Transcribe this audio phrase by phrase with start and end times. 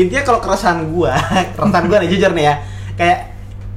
[0.00, 1.14] intinya kalau keresahan gua
[1.54, 2.54] keresahan gua nih jujur nih ya.
[2.94, 3.18] Kayak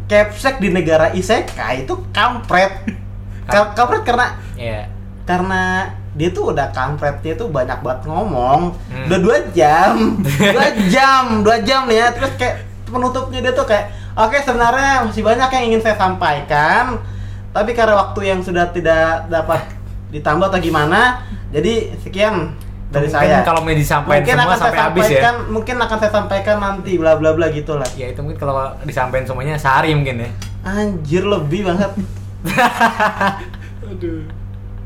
[0.04, 2.88] capsek di negara isekai itu kampret.
[3.52, 4.88] Ka- kampret karena Iya.
[5.24, 8.76] karena dia tuh udah kampret dia tuh banyak banget ngomong.
[8.88, 9.06] Hmm.
[9.08, 10.20] udah dua jam.
[10.56, 12.08] Dua jam dua jam nih ya.
[12.12, 12.56] Terus kayak
[12.86, 17.02] penutupnya dia tuh kayak oke sebenarnya masih banyak yang ingin saya sampaikan
[17.50, 19.66] tapi karena waktu yang sudah tidak dapat
[20.10, 22.54] ditambah atau gimana jadi sekian
[22.94, 25.32] dari Mungkin saya kalau mau disampaikan mungkin semua akan saya sampai habis ya.
[25.50, 28.54] mungkin akan saya sampaikan nanti bla bla bla gitulah Ya itu mungkin kalau
[28.86, 30.30] disampaikan semuanya sehari mungkin ya.
[30.62, 31.90] anjir lebih banget
[33.90, 34.22] Aduh.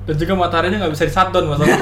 [0.08, 1.68] Dan juga mataharinya nggak bisa disadon masalah.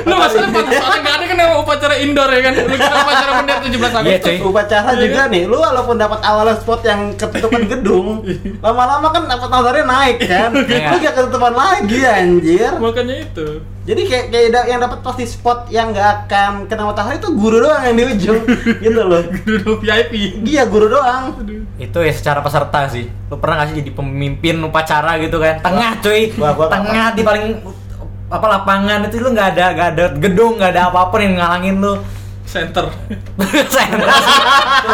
[0.00, 2.52] Lu masalah pada soalnya nggak ada kan yang upacara indoor ya kan?
[2.56, 4.40] Lu kira upacara bendera 17 Iya, Agustus.
[4.42, 8.24] upacara juga nih lu walaupun dapat awalnya spot yang ketutupan gedung
[8.64, 10.88] lama-lama kan dapat matahari naik kan Iya.
[10.88, 13.46] lu gak ketutupan lagi anjir Makanya itu.
[13.90, 17.82] Jadi kayak kayak yang dapat pasti spot yang gak akan kena matahari itu guru doang
[17.82, 18.40] yang di ujung
[18.86, 20.46] gitu loh Duduk VIP.
[20.46, 21.34] iya guru doang
[21.80, 23.08] Itu ya secara peserta sih.
[23.32, 25.64] Lu pernah gak sih jadi pemimpin upacara gitu kan?
[25.64, 26.28] Tengah cuy.
[26.36, 27.44] Wah, gua nggak Tengah di paling
[28.30, 31.82] apa lapangan itu lu nggak ada nggak ada gedung nggak ada apa pun yang ngalangin
[31.82, 31.98] lu
[32.50, 32.90] Center.
[33.74, 34.10] center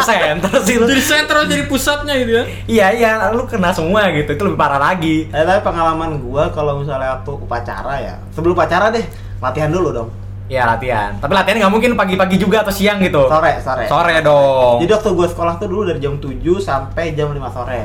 [0.05, 0.85] center sih lu.
[0.85, 2.43] Jadi center jadi pusatnya gitu ya.
[2.69, 4.29] iya iya lu kena semua gitu.
[4.29, 5.25] Itu lebih parah lagi.
[5.27, 9.01] Eh, tapi pengalaman gua kalau misalnya waktu upacara ya sebelum upacara deh
[9.41, 10.09] latihan dulu dong.
[10.47, 11.17] Ya latihan.
[11.17, 13.25] Tapi latihan nggak mungkin pagi-pagi juga atau siang gitu.
[13.25, 13.85] Sore sore.
[13.89, 14.79] Sore dong.
[14.85, 17.81] Jadi waktu gua sekolah tuh dulu dari jam 7 sampai jam 5 sore.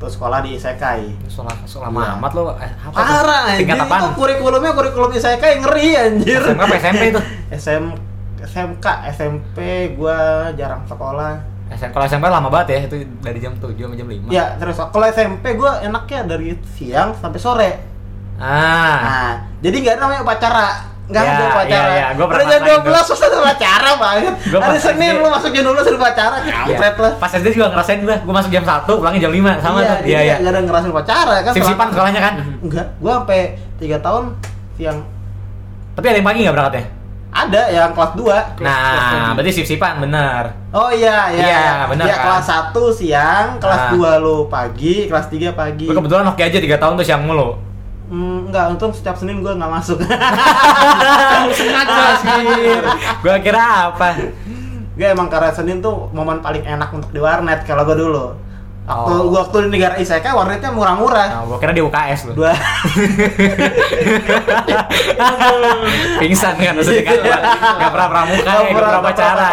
[0.00, 2.16] Terus sekolah di Isekai sekolah sekolah Iya.
[2.16, 2.48] amat lu.
[2.56, 2.96] Eh, apa?
[2.96, 6.40] Parah anjir, tingkat itu kurikulumnya kurikulum Isekai ngeri anjir.
[6.40, 7.20] SMK apa SMP itu?
[7.60, 7.84] SM,
[8.42, 9.58] SMK, SMP
[9.94, 10.16] gua
[10.52, 11.40] jarang sekolah.
[11.70, 14.74] SM, kalau SMP lama banget ya itu dari jam 7 sampai jam 5 Ya terus
[14.76, 17.70] kalau SMP gua enaknya dari siang sampai sore.
[18.36, 18.98] Ah.
[18.98, 20.66] Nah, jadi nggak ada namanya upacara.
[21.06, 21.86] Nggak Ya, ada upacara.
[21.86, 25.12] ya, ya, gua pernah Udah jam ngerasain 12 terus ada upacara banget Gua Hari Senin
[25.16, 26.36] lu masuk jam 12 ada upacara.
[26.40, 27.02] Kampret Iya.
[27.02, 27.12] lah.
[27.18, 29.96] Pas SD juga ngerasain gua, gua masuk jam 1, pulangnya jam 5 sama tuh.
[30.02, 30.34] Iya, iya.
[30.38, 31.52] Nggak ada ngerasain upacara kan?
[31.52, 32.34] Sip-sipan sekolahnya kan?
[32.60, 33.40] Enggak, gua sampai
[33.76, 34.24] 3 tahun
[34.74, 34.98] siang.
[35.92, 36.84] Tapi ada yang pagi nggak berangkatnya?
[37.40, 40.52] Ada yang kelas 2 Nah, berarti sip-sipan bener.
[40.70, 41.42] Oh iya iya.
[41.42, 42.24] Iya, benar Iya, kan?
[42.26, 43.90] kelas 1 siang, kelas Ah.
[43.92, 45.86] 2 lu pagi, kelas 3 pagi.
[45.86, 47.56] Gua kebetulan oke aja 3 tahun tuh siang mulu.
[48.06, 49.98] Hmm, enggak, untung setiap Senin gua nggak masuk.
[51.56, 52.44] Sengaja sih.
[53.20, 54.08] Gua kira apa?
[54.94, 58.26] Gak emang karena Senin tuh momen paling enak untuk di warnet kalau gua dulu.
[58.90, 59.30] Waktu Oh.
[59.30, 61.28] gua waktu di negara Isekai warnetnya murah-murah.
[61.30, 62.32] Nah, gua kira di UKS lu.
[62.34, 62.50] Dua.
[66.20, 67.18] Pingsan kan maksudnya kan.
[67.78, 69.48] Enggak pernah pramuka, Nggak enggak pernah pacara.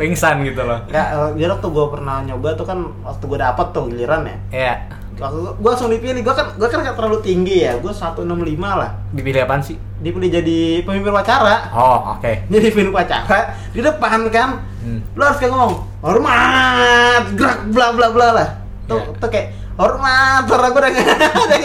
[0.00, 0.78] Pingsan gitu loh.
[0.88, 4.36] Enggak, eh, jadi waktu gua pernah nyoba tuh kan waktu gua dapet tuh giliran ya.
[4.50, 4.74] Iya.
[5.22, 8.24] Gua, gua langsung dipilih, gua kan gua kan nggak terlalu tinggi ya, gua 165
[8.56, 8.90] lah.
[9.10, 9.76] Dipilih apaan sih?
[9.98, 11.68] Dipilih jadi pemimpin wacara.
[11.70, 12.32] Oh, oke.
[12.48, 13.38] Jadi pemimpin wacara
[13.70, 14.50] di depan kan.
[14.80, 15.04] Hmm.
[15.12, 18.48] lu harus kayak ngomong hormat gerak bla bla bla lah
[18.88, 19.12] tuh Iya.
[19.12, 21.12] tuh kayak hormat suara gue udah nggak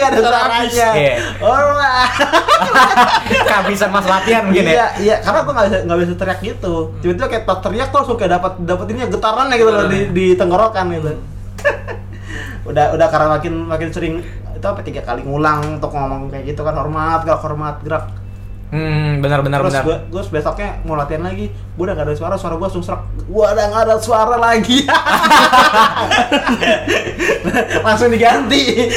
[0.06, 0.88] ada Suara suaranya.
[0.92, 1.14] Iya.
[1.40, 2.10] hormat
[3.48, 4.86] Kehabisan mas latihan mungkin iya ya.
[4.98, 8.16] iya karena gue nggak bisa nggak bisa teriak gitu tiba-tiba kayak pas teriak tuh langsung
[8.16, 11.12] kayak dapat dapat ini getarannya gitu loh di, di tenggorokan gitu
[12.66, 14.14] udah udah karena makin makin sering
[14.50, 18.06] itu apa tiga kali ngulang untuk ngomong kayak gitu kan hormat gerak hormat gerak
[18.66, 19.84] Hmm, benar benar terus benar.
[19.86, 22.98] gue gue besoknya mau latihan lagi gue udah gak ada suara suara gue langsung serak
[23.14, 24.82] gue udah gak ada suara lagi
[27.80, 28.90] langsung diganti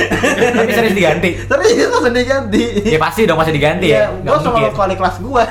[0.50, 1.30] Tapi serius diganti.
[1.40, 4.09] serius langsung diganti Ya pasti dong masih diganti ya.
[4.12, 5.44] gue Nggak sama wali kelas gue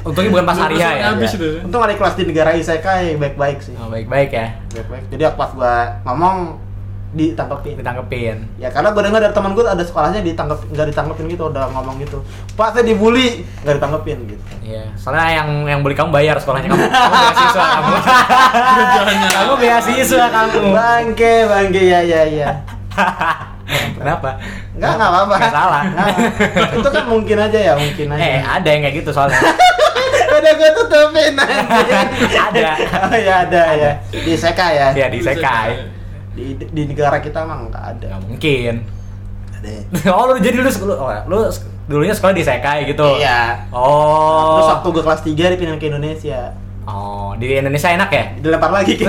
[0.00, 0.90] Untungnya bukan pas hari ya.
[1.10, 1.48] Habis itu.
[1.60, 4.54] untung wali kelas di negara isekai baik-baik sih Oh, baik-baik ya.
[4.70, 5.74] baik-baik jadi pas gue
[6.04, 6.36] ngomong
[7.08, 8.36] ditangkepin Ditangkepin.
[8.56, 11.96] ya karena gue dengar dari teman gue ada sekolahnya ditangkep nggak ditangkepin gitu udah ngomong
[11.98, 12.20] gitu
[12.52, 16.76] pak saya dibully nggak ditangkepin gitu Iya, soalnya yang yang beli kamu bayar sekolahnya kamu.
[16.92, 17.92] Kamu beasiswa kamu.
[19.32, 20.68] kamu beasiswa kamu.
[20.70, 22.50] bangke bangke ya ya ya
[23.96, 24.40] Kenapa?
[24.72, 25.34] Enggak, enggak apa-apa.
[25.36, 25.82] Nggak salah.
[25.84, 26.08] Nggak.
[26.72, 28.24] itu kan mungkin aja ya, mungkin aja.
[28.24, 29.36] Eh, ada yang kayak gitu soalnya.
[30.38, 32.00] Udah gue tutupin aja.
[32.48, 32.70] Ada.
[33.08, 33.92] Oh ya ada, ya.
[34.08, 34.88] Di Seka ya.
[34.96, 35.68] Ya di Sekai.
[35.76, 35.97] Di,
[36.54, 38.06] di negara kita emang enggak ada.
[38.14, 38.74] Nggak mungkin.
[39.58, 39.74] Ada.
[40.14, 43.06] oh, lu jadi lu oh, lu sek- dulunya sekolah di Sekai gitu.
[43.18, 43.68] Iya.
[43.72, 44.60] Oh.
[44.60, 46.52] Terus waktu gue kelas 3 dipindahin ke Indonesia.
[46.88, 48.24] Oh, di Indonesia enak ya?
[48.40, 49.04] Dilempar lagi ke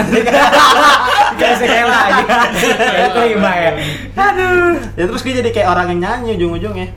[1.40, 2.24] Kayak Sekai lagi.
[3.16, 3.72] Terima ya.
[4.16, 4.76] Aduh.
[4.96, 6.88] Ya terus gue jadi kayak orang yang nyanyi ujung-ujungnya.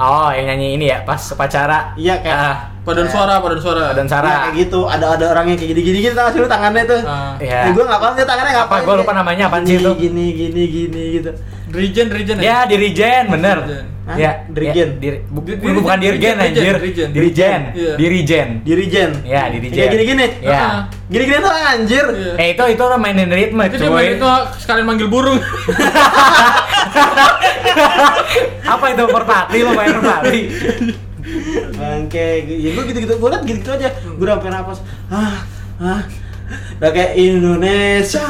[0.00, 1.92] Oh, yang nyanyi ini ya pas upacara.
[1.94, 3.92] Iya kayak Ah, Paduan suara, paduan suara.
[3.92, 4.32] dan Iya, Sarah.
[4.48, 4.88] kayak gitu.
[4.88, 7.00] Ada ada orang yang kayak gini-gini gitu sih lu tangannya tuh.
[7.04, 7.36] Ah.
[7.36, 7.58] Iya.
[7.60, 8.60] Ya, gue nggak paham dia tangannya Apa?
[8.64, 8.82] ngapain.
[8.82, 9.92] Gua lupa namanya apaan sih Gini, itu.
[10.00, 11.30] Gini gini gini gitu.
[11.70, 13.58] Dirijen, dirijen Ya, dirijen, bener.
[14.10, 14.18] Hah?
[14.18, 14.74] Ya, Dirigen.
[14.74, 16.74] ya, diri- bu- diri- bukan dirigen, anjir.
[16.82, 17.08] dirigen.
[17.14, 17.60] Dirigen.
[17.70, 17.94] Iya.
[17.94, 18.48] Dirigen.
[18.66, 19.10] Dirigen.
[19.22, 19.70] Ya, dirigen.
[19.70, 20.26] Kayak gini-gini.
[20.42, 20.90] Ya.
[21.06, 22.04] Gini-gini tuh anjir.
[22.10, 22.32] Iya.
[22.34, 24.18] Eh itu itu orang mainin ritme Itu cuy.
[24.18, 24.26] itu
[24.58, 25.38] sekalian manggil burung.
[28.66, 30.40] Apa itu merpati lo main merpati?
[31.72, 35.46] Bangke, ya gue gitu-gitu, gue liat gitu-gitu aja Gue udah sampai napas Ah,
[35.78, 36.02] ah
[36.80, 38.26] Udah kayak Indonesia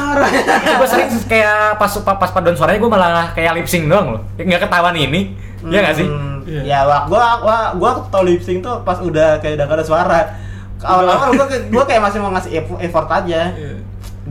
[0.77, 4.21] gue sering kayak pas pas paduan suaranya gue malah kayak lip sync doang loh.
[4.37, 5.33] Nggak ketahuan ini.
[5.63, 6.07] Iya nggak sih?
[6.07, 6.61] Hmm, Iya.
[6.63, 9.85] Ya, wah, gua, gua, gua tau lip sync tuh pas udah kayak udah gak ada
[9.85, 10.19] suara
[10.79, 13.77] Awal-awal gua, gua kayak masih mau ngasih eff- effort aja Iya.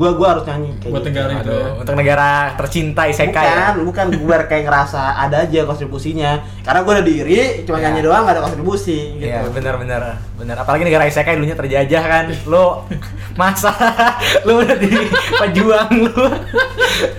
[0.00, 1.08] Gua, gua harus nyanyi kayak Buat gitu.
[1.12, 1.44] negara itu ya.
[1.44, 3.76] Aduh, untuk negara tercinta Isekai ya.
[3.76, 6.30] Bukan, bukan gue kayak ngerasa ada aja kontribusinya
[6.64, 7.84] Karena gue udah diri, cuma Iya.
[7.84, 10.00] nyanyi doang gak ada kontribusi gitu Iya benar benar
[10.40, 10.56] benar.
[10.56, 12.24] Apalagi negara Isekai dulunya terjajah kan.
[12.48, 12.88] Lo
[13.40, 13.76] masa
[14.48, 14.88] lo udah di
[15.36, 16.24] pejuang lu.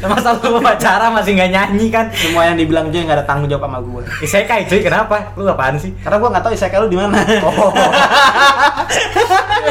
[0.01, 2.09] Masa lu pacara masih nggak nyanyi kan?
[2.09, 5.37] Semua yang dibilang dia gak ada tanggung jawab sama gue Isekai cuy kenapa?
[5.37, 5.93] Lu apaan sih?
[6.01, 7.21] Karena gue gak tau isekai lu di mana.
[7.45, 7.69] Oh.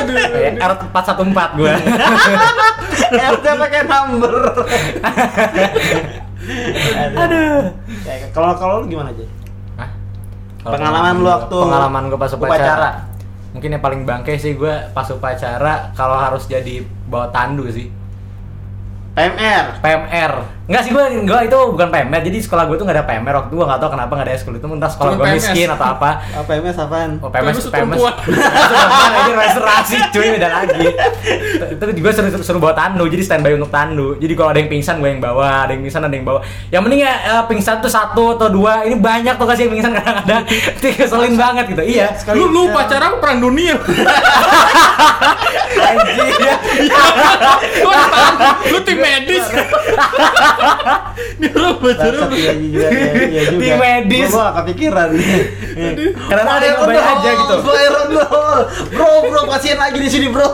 [0.00, 1.74] Kayak R414 gua.
[3.08, 4.34] RT pakai number.
[7.16, 7.60] Aduh.
[8.04, 9.24] Kayak kalau kalau lu gimana aja?
[9.80, 9.90] Hah?
[10.64, 12.52] Pengalaman lu waktu pengalaman gua pas upacara.
[12.52, 12.90] upacara.
[13.50, 17.88] Mungkin yang paling bangke sih gua pas upacara kalau harus jadi bawa tandu sih.
[19.16, 19.82] PMR.
[19.82, 20.32] PMR.
[20.70, 22.22] Enggak sih gua enggak itu bukan PMR.
[22.22, 24.54] Jadi sekolah gua tuh enggak ada PMR waktu gua enggak tahu kenapa enggak ada ekskul
[24.54, 25.42] itu entah sekolah Cuma gua PMS.
[25.42, 26.10] miskin atau apa.
[26.38, 27.10] Oh, PMS apaan?
[27.18, 27.98] Oh, PMS, PMS itu PMS.
[29.10, 30.86] ini restorasi cuy, beda lagi.
[31.74, 34.14] Itu juga suruh, suruh bawa tandu, jadi standby untuk tandu.
[34.22, 36.38] Jadi kalau ada yang pingsan gue yang bawa, ada yang pingsan ada yang bawa.
[36.70, 38.86] Yang mending ya eh, pingsan tuh satu atau dua.
[38.86, 40.42] Ini banyak tuh kasih yang pingsan kadang-kadang.
[40.86, 41.82] Keselin banget gitu.
[41.82, 42.14] Iya.
[42.38, 43.74] Lu lu pacaran perang dunia.
[45.80, 46.54] Anjir.
[48.70, 49.42] Lu tim medis.
[51.40, 52.28] Ini lu pacaran.
[52.28, 53.62] Bangsat, iya juga, iya, iya juga.
[53.64, 54.30] Tim medis.
[54.32, 55.08] Gua kepikiran.
[56.28, 57.54] Karena ada yang the aja gitu.
[57.64, 58.08] Fire on.
[58.92, 60.48] Bro, bro, pasien lagi di sini, bro.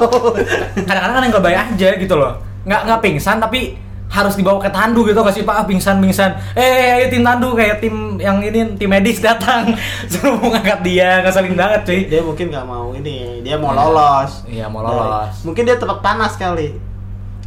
[0.86, 2.38] Kadang-kadang ada yang lebay aja gitu loh.
[2.66, 6.94] Nggak nggak pingsan tapi harus dibawa ke tandu gitu gak sih pak pingsan pingsan eh
[6.94, 9.74] ayo tim tandu kayak tim yang ini tim medis datang
[10.10, 14.42] suruh mau ngangkat dia ngeselin banget cuy Dia mungkin gak mau ini, dia mau lolos.
[14.48, 15.44] Iya, mau lolos.
[15.44, 16.74] Mungkin dia tempat panas kali.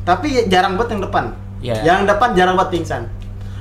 [0.05, 1.25] Tapi jarang banget yang depan.
[1.59, 1.75] Iya.
[1.83, 3.03] Yang depan jarang banget pingsan.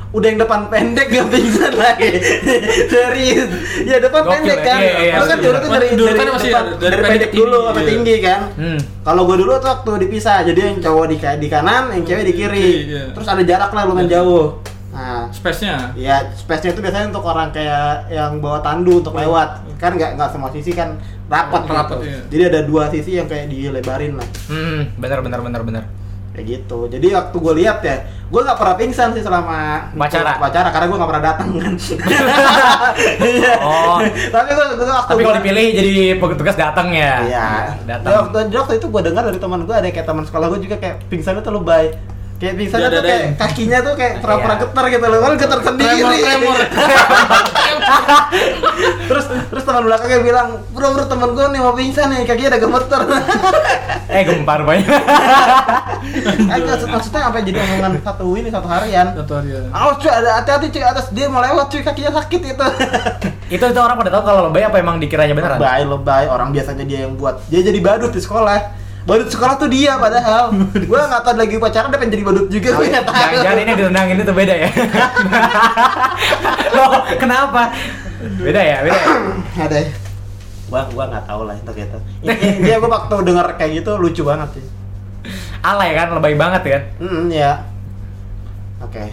[0.09, 2.11] Udah yang depan pendek gak pingsan lagi.
[2.93, 3.50] Serius.
[3.85, 4.65] Ya depan Gokil pendek ya.
[4.65, 4.79] kan.
[4.81, 7.31] Iya, iya, kan dulu tuh dari Dulu dari, kan masih depan, dari, dari pendek pendek
[7.37, 7.91] dulu sampai iya.
[7.93, 8.41] tinggi kan.
[8.56, 8.79] Hmm.
[9.05, 12.35] Kalau gua dulu tuh waktu dipisah, jadi yang cowok di di kanan, yang cewek di
[12.35, 12.71] kiri.
[12.89, 13.05] Iya.
[13.12, 14.47] Terus ada jarak lah lumayan jauh.
[14.89, 15.93] Nah, Space-nya.
[15.95, 19.61] Ya, space-nya itu biasanya untuk orang kayak yang bawa tandu untuk lewat.
[19.77, 20.97] Kan nggak nggak semua sisi kan
[21.29, 22.09] rapat Rapat, gitu.
[22.09, 22.21] iya.
[22.33, 24.29] Jadi ada dua sisi yang kayak dilebarin lah.
[24.49, 25.85] hmm benar benar benar benar
[26.38, 26.87] Kayak gitu.
[26.87, 30.38] Jadi waktu gue lihat ya, gue nggak pernah pingsan sih selama Upacara?
[30.38, 31.73] Upacara karena gue nggak pernah datang kan.
[33.58, 33.99] Oh.
[34.06, 37.49] Tapi gue waktu tapi kalau gua- dipilih jadi petugas datang ya Iya.
[37.85, 40.76] datang waktu, waktu itu gue dengar dari teman gue ada kayak teman sekolah gue juga
[40.79, 41.90] kayak pingsannya tuh lebay.
[42.38, 44.62] Kayak pingsannya Iya, tuh kayak kakinya tuh kayak pura-pura Iya.
[44.62, 45.19] getar gitu loh.
[45.19, 45.99] Kan getar sendiri.
[45.99, 46.58] Tremor, tremor.
[49.08, 52.61] terus terus teman belakangnya bilang, "Bro, bro, teman gue nih mau pingsan nih, kakinya ada
[52.61, 53.00] gemeter."
[54.08, 54.88] eh gempar banyak
[56.49, 59.12] eh, maksud- maksudnya apa jadi omongan satu ini satu harian.
[59.12, 59.61] Satu hari ya.
[59.68, 62.66] Awas cuy, ada hati-hati cuy atas dia mau lewat cuy kakinya sakit itu.
[63.50, 66.85] itu itu orang pada tahu kalau lebay apa emang dikiranya beneran lebay lebay orang biasanya
[66.85, 67.42] dia yang buat.
[67.50, 68.87] Dia jadi badut di sekolah.
[69.09, 70.53] Badut sekolah tuh dia padahal.
[70.85, 72.69] gua nggak tahu lagi upacara dia pengen jadi badut juga.
[72.77, 73.17] Gue nggak tahu.
[73.17, 74.69] Jangan-jangan ini yang ditendang ini tuh beda ya?
[76.77, 77.73] Loh, kenapa?
[78.37, 79.17] Beda ya, beda ya?
[79.65, 79.79] ada
[80.69, 81.99] gua gua nggak tahu lah itu gitu.
[82.69, 84.65] Dia gua waktu denger kayak gitu lucu banget sih.
[85.65, 87.67] Alay kan, lebay banget kan hmm ya
[88.79, 89.05] oke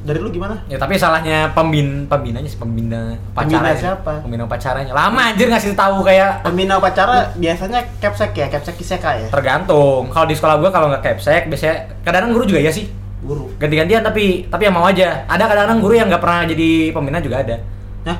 [0.00, 3.76] dari lu gimana Ya tapi salahnya pembin pembinanya sih pembina Pembina pacaranya.
[3.76, 4.12] siapa?
[4.20, 4.92] Pembina pacaranya.
[4.92, 10.08] Lama anjir ngasih tahu kayak pembina upacara biasanya capsek ya capsek iseka ya tergantung.
[10.08, 12.88] Kalau di sekolah gua kalau nggak capsek biasanya kadang-kadang guru juga ya sih.
[13.20, 15.20] guru Ganti-gantian tapi tapi yang mau aja.
[15.26, 17.56] Ada kadang-kadang guru yang nggak pernah jadi pembina juga ada.
[18.02, 18.16] nah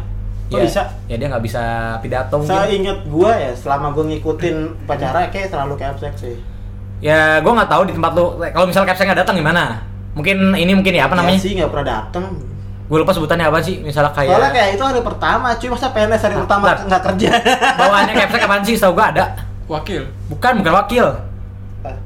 [0.47, 1.63] kok Ya, bisa Ya dia nggak bisa
[1.99, 2.77] pidato saya mungkin.
[2.79, 6.37] inget gua ya selama gua ngikutin upacara kayak selalu capsek sih
[7.01, 9.81] Ya gua nggak tahu di tempat lu kalau misal capsek nggak datang gimana?
[10.21, 11.41] Mungkin ini mungkin ya apa Ya namanya?
[11.41, 12.25] sih nggak pernah dateng
[12.87, 13.79] Gue lupa sebutannya apa sih?
[13.79, 17.31] Misalnya kayak soalnya kayak itu hari pertama cuy masa PNS hari Nah, pertama nggak kerja
[17.81, 18.75] bawaannya capsek apaan sih?
[18.75, 19.25] Tahu gua ada.
[19.65, 21.07] Wakil, Bukan, bukan wakil.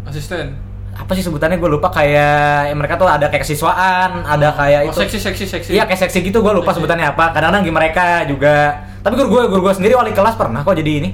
[0.04, 0.54] asisten.
[0.94, 4.88] apa sih sebutannya gue lupa kayak ya mereka tuh ada kayak kesiswaan ada kayak Oh,
[4.88, 5.70] itu seksi seksi seksi.
[5.72, 6.78] iya kayak seksi gitu gue lupa Seksi.
[6.78, 8.54] sebutannya apa kadang-kadang mereka juga
[9.00, 11.10] tapi guru gue guru gue sendiri wali kelas pernah kok jadi ini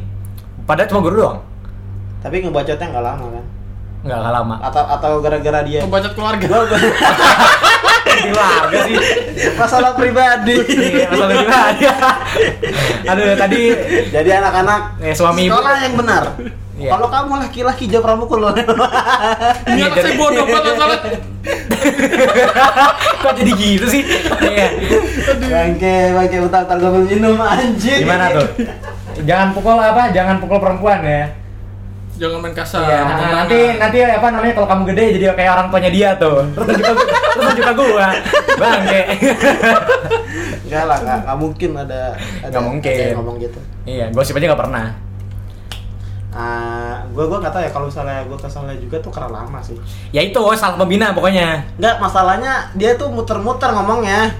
[0.63, 1.39] padahal cuma guru doang
[2.21, 3.45] tapi ngebacotnya nggak lama kan
[4.01, 6.47] nggak nggak lama atau atau gara-gara dia Pembacot keluarga.
[6.47, 6.83] gua, gua,
[8.09, 8.97] keluarga sih.
[9.55, 10.57] Masalah pribadi.
[10.57, 11.85] Iya, masalah pribadi.
[13.13, 13.61] Aduh, tadi
[14.09, 15.53] Jadi anak-anak Eh, suami ibu.
[15.53, 16.25] sekolah yang benar.
[16.81, 16.91] Iya.
[16.91, 18.57] Kalau kamu laki-laki jawab pramukul loh.
[19.69, 20.99] Ini anak saya bodoh banget salah.
[23.21, 24.03] kok jadi gitu sih?
[24.41, 24.69] Iya.
[25.43, 28.01] Bangke, bangke utar-utar gue minum anjing.
[28.01, 28.49] Gimana tuh?
[29.21, 30.09] Jangan pukul apa?
[30.09, 31.25] Jangan pukul perempuan ya.
[32.21, 32.85] Jangan main kasar.
[32.85, 33.37] Iya, nah, tetangga.
[33.41, 36.45] nanti nanti apa namanya kalau kamu gede jadi kayak orang tuanya dia tuh.
[36.53, 38.09] Terus tunjuk ke terus tunjuk ke gua.
[38.61, 39.03] Bangke.
[40.69, 42.03] Enggak lah, enggak, enggak mungkin ada
[42.45, 42.93] ada Nggak mungkin.
[42.95, 43.59] ada yang ngomong gitu.
[43.83, 44.87] iya, gosip aja nggak pernah.
[46.31, 49.75] Ah, gua gua nggak tahu ya kalau misalnya gua kesalnya juga tuh karena lama sih.
[50.15, 51.67] Ya itu salah pembina pokoknya.
[51.75, 54.31] Enggak, masalahnya dia tuh muter-muter ngomongnya.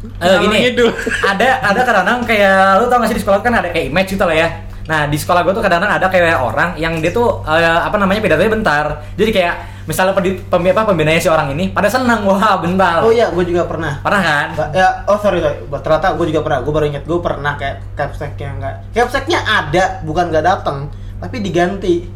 [0.00, 0.86] Eh Kalau gini, gitu.
[1.26, 4.24] ada ada kadang-kadang kayak lu tau gak sih di sekolah kan ada kayak image gitu
[4.24, 4.48] lah ya.
[4.90, 8.18] Nah di sekolah gue tuh kadang-kadang ada kayak orang yang dia tuh eh, apa namanya
[8.18, 8.84] pidatonya bentar.
[9.14, 9.54] Jadi kayak
[9.86, 13.02] misalnya pem, apa, pembinanya si orang ini pada senang wah bentar.
[13.02, 14.02] Oh iya, gua juga pernah.
[14.02, 14.46] Pernah kan?
[14.58, 15.62] Ba- Ya, oh sorry, sorry.
[15.66, 16.58] Ternyata gue juga pernah.
[16.66, 18.74] Gue baru inget, gue pernah kayak capsek yang enggak.
[18.90, 22.06] Capseknya ada, bukan nggak datang, tapi diganti.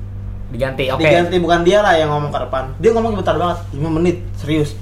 [0.50, 0.90] Diganti.
[0.90, 1.02] Oke.
[1.02, 2.64] Diganti bukan dia lah yang ngomong ke depan.
[2.78, 4.78] Dia ngomong bentar banget, 5 menit, serius.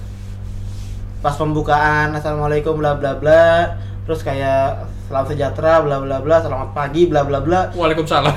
[1.22, 3.78] Pas pembukaan, assalamualaikum bla bla bla.
[4.02, 7.71] Terus kayak selamat sejahtera bla bla bla, selamat pagi bla bla bla.
[7.71, 8.35] Waalaikumsalam.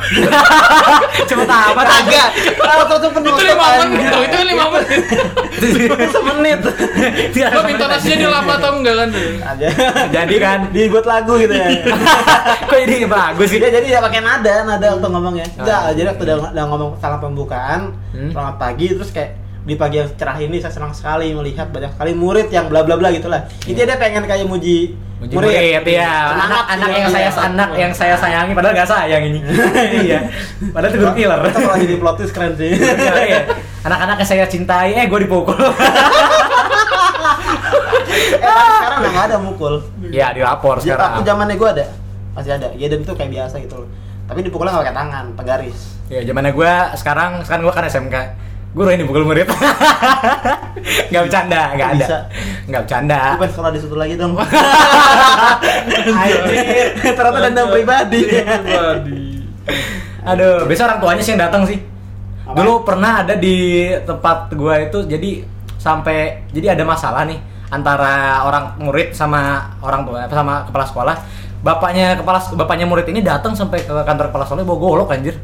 [1.30, 1.48] Cepet.
[1.50, 2.30] Kagak.
[2.54, 5.02] Langsung tuh itu lima menit, itu lima menit.
[6.06, 6.60] Semenit.
[7.50, 9.10] Lo minta nasinya dia lama atau enggak kan?
[9.42, 9.68] Aja.
[10.14, 10.60] Jadi kan.
[10.76, 11.68] Dibuat lagu gitu ya.
[12.70, 13.58] Kok jadi bagus sih?
[13.58, 15.50] Ya, jadi ya pakai nada, nada untuk ngomongnya.
[15.58, 15.92] Enggak, Ah.
[15.98, 17.82] jadi waktu udah, udah ngomong salam pembukaan,
[18.14, 18.30] Hmm.
[18.32, 22.14] selamat pagi, terus kayak di pagi yang cerah ini saya senang sekali melihat banyak sekali
[22.14, 23.50] murid yang bla bla bla gitulah.
[23.66, 26.30] Intinya dia pengen kayak muji, Muji murid, ya.
[26.30, 26.96] Semangat Anak, anak gitu.
[26.96, 27.42] yang saya Iya.
[27.42, 29.40] anak yang saya sayangi padahal gak sayang ini.
[30.06, 30.20] iya.
[30.70, 31.40] Padahal itu guru killer.
[31.44, 32.78] Itu kalau jadi plot twist keren sih.
[32.78, 33.40] Iya.
[33.82, 35.54] Anak-anak yang saya cintai, eh gue dipukul.
[35.56, 35.70] eh,
[38.40, 39.74] tapi sekarang udah nggak ada mukul.
[40.08, 41.12] ya dilapor Ya, sekarang.
[41.12, 41.86] aku zamannya gue ada,
[42.34, 42.68] masih ada.
[42.74, 43.90] Ya dan itu kayak biasa gitu loh.
[44.26, 45.80] Tapi dipukulnya nggak pakai tangan, penggaris.
[46.08, 48.16] Ya zamannya gue sekarang sekarang gue kan SMK.
[48.76, 49.48] Guru ini pukul murid.
[51.16, 52.06] Gak bercanda, gak ada.
[52.06, 52.18] Bisa.
[52.68, 53.18] Gak bercanda.
[53.18, 54.36] Aku pengen sekolah di situ lagi dong.
[56.20, 58.20] Anjir, ternyata dendam pribadi.
[58.28, 59.24] Pribadi.
[60.28, 61.80] Aduh, biasa orang tuanya sih yang datang sih.
[62.46, 62.62] Apa?
[62.62, 65.42] Dulu pernah ada di tempat gua itu jadi
[65.80, 67.40] sampai jadi ada masalah nih
[67.74, 71.16] antara orang murid sama orang tua sama kepala sekolah.
[71.66, 75.40] Bapaknya kepala bapaknya murid ini datang sampai ke kantor kepala sekolah bawa golok anjir.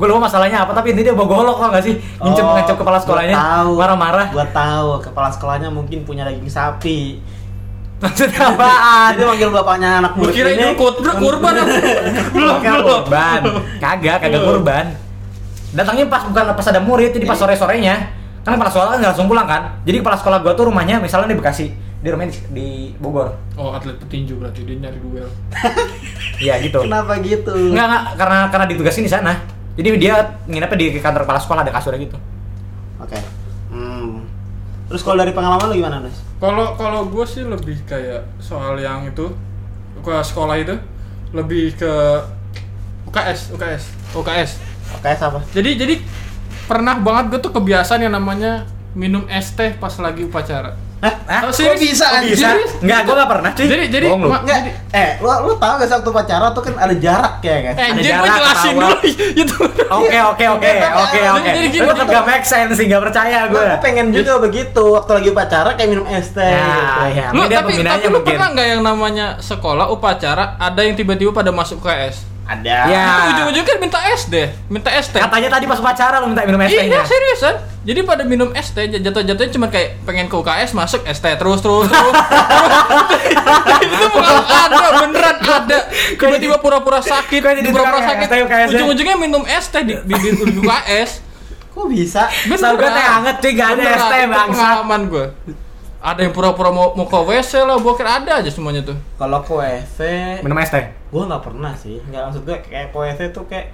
[0.00, 1.94] Gue lupa masalahnya apa tapi intinya dia bawa golok kok gak sih?
[2.16, 3.36] Ngincem Oh, ngancem kepala sekolahnya.
[3.68, 4.26] Marah-marah.
[4.32, 7.20] Gua tahu, kepala sekolahnya mungkin punya daging sapi.
[8.00, 9.12] Maksudnya apaan?
[9.12, 10.72] Dia manggil bapaknya anak Gue murid kira ini.
[10.72, 11.68] kur- kurban apa?
[12.32, 12.80] Belum, belum.
[12.82, 13.40] kurban.
[13.76, 14.86] Kagak, kagak kurban.
[15.70, 17.94] Datangnya pas bukan pas ada murid, jadi pas sore-sorenya.
[18.40, 19.62] Kan kepala sekolah kan nggak langsung pulang kan.
[19.84, 23.36] Jadi kepala sekolah gua tuh rumahnya misalnya di Bekasi, di rumahnya di, di Bogor.
[23.54, 25.28] Oh, atlet petinju berarti dia nyari duel.
[26.40, 26.80] Iya gitu.
[26.80, 27.52] Kenapa gitu?
[27.52, 29.59] Enggak, enggak, karena karena ditugasin di sana.
[29.80, 32.20] Jadi dia nginepnya di kantor kepala sekolah ada kasurnya gitu.
[33.00, 33.16] Oke.
[33.72, 34.28] Hmm.
[34.92, 36.20] Terus kalau dari pengalaman lu gimana, Nus?
[36.36, 39.32] Kalau kalau gue sih lebih kayak soal yang itu
[40.04, 40.76] ke sekolah itu
[41.32, 41.92] lebih ke
[43.08, 43.82] UKS, UKS,
[44.12, 44.50] UKS.
[45.00, 45.40] Oke, apa?
[45.56, 45.94] Jadi jadi
[46.68, 50.76] pernah banget gue tuh kebiasaan yang namanya minum es teh pas lagi upacara.
[51.00, 51.14] Hah?
[51.24, 51.40] Hah?
[51.42, 51.80] Oh, serius?
[51.80, 52.36] bisa, Oh, anjir?
[52.36, 52.48] Bisa?
[52.50, 52.72] Serius?
[52.78, 53.66] Enggak, gua enggak pernah, cuy.
[53.66, 54.28] Jadi- jadi Bohong lu.
[54.30, 54.58] Enggak,
[54.92, 57.74] eh, lu lu tahu gak sih waktu pacaran tuh kan ada jarak ya kan?
[57.74, 58.96] Eh, anjir jarak, gue jelasin dulu
[59.42, 59.56] itu.
[59.90, 60.70] Oke, oke, oke, oke,
[61.16, 61.50] Jadi- oke.
[61.50, 63.64] jadi gini, Lu tetap jadi- gak make sense sih, gak percaya Gua gue.
[63.66, 67.00] gua pengen juga begitu waktu lagi pacaran kayak minum es teh Ya, gitu.
[67.16, 67.26] ya.
[67.30, 71.80] Lu tapi tapi lu pernah nggak yang namanya sekolah upacara ada yang tiba-tiba pada masuk
[71.80, 72.28] ke es?
[72.50, 72.78] Ada.
[72.90, 73.06] Ya.
[73.06, 75.22] Itu ujung-ujungnya kan minta es deh, minta es teh.
[75.22, 77.06] Katanya tadi pas upacara lu minta minum es Iya tehnya.
[77.06, 77.54] seriusan.
[77.86, 81.62] Jadi pada minum es teh jatuh-jatuhnya cuma kayak pengen ke UKS masuk es teh terus
[81.62, 82.14] terus terus.
[83.86, 85.78] itu bukan ada beneran ada.
[86.18, 87.38] Tiba-tiba pura-pura sakit,
[87.70, 88.26] pura-pura ya, sakit.
[88.26, 88.38] teh?
[88.74, 90.14] Ujung-ujungnya minum es teh di di
[90.58, 91.10] UKS.
[91.70, 92.26] Kok bisa?
[92.26, 94.50] Setahu gue teh hangat cuy, gak ada es teh itu bangsat.
[94.58, 95.26] Pengalaman gue.
[96.00, 98.96] Ada yang pura-pura mau mau ke WC lah, boker ada aja semuanya tuh.
[99.20, 99.98] Kalau ke WC,
[100.40, 100.88] Minum es teh.
[101.12, 102.00] gua nggak pernah sih.
[102.08, 103.68] Nggak maksud gue kayak ke WC tuh kayak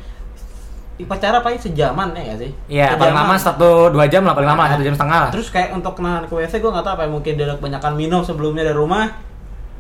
[0.96, 2.50] upacara paling sejaman ya nggak sih?
[2.66, 5.30] Iya, paling lama satu dua jam lah paling lama Nah, satu jam setengah lah.
[5.30, 7.92] Terus kayak untuk kenalan ke WC gue nggak tahu apa ya, mungkin dia udah kebanyakan
[7.94, 9.06] minum sebelumnya dari rumah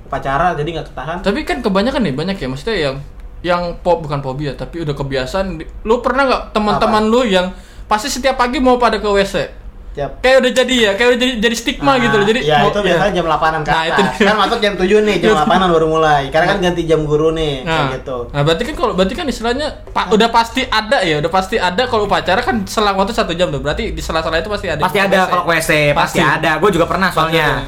[0.06, 1.18] upacara jadi nggak ketahan.
[1.26, 2.96] Tapi kan kebanyakan nih banyak ya maksudnya yang
[3.42, 5.58] yang pop bukan fobia tapi udah kebiasaan.
[5.82, 7.50] Lu pernah nggak teman-teman lu yang
[7.90, 9.65] pasti setiap pagi mau pada ke WC?
[9.96, 12.26] Tiap Kayak udah jadi ya, kayak udah jadi jadi stigma Nah, gitu loh.
[12.26, 15.16] Jadi ya mau- itu biasanya jam 8-an ke Nah, itu kan masuk jam 7 nih,
[15.18, 16.22] jam 8-an baru mulai.
[16.28, 18.16] Karena kan ganti jam guru nih, Nah, kayak gitu.
[18.28, 21.82] nah berarti kan kalau berarti kan istilahnya pa- udah pasti ada ya, udah pasti ada
[21.82, 23.58] kalau upacara kan selang waktu satu jam tuh.
[23.58, 24.84] Berarti di sela-sela itu pasti ada.
[24.84, 26.20] Pasti ada kalau ke WC, pasti Pasti.
[26.20, 26.50] ada.
[26.58, 27.48] Gue juga pernah Pasti soalnya.
[27.56, 27.64] ada.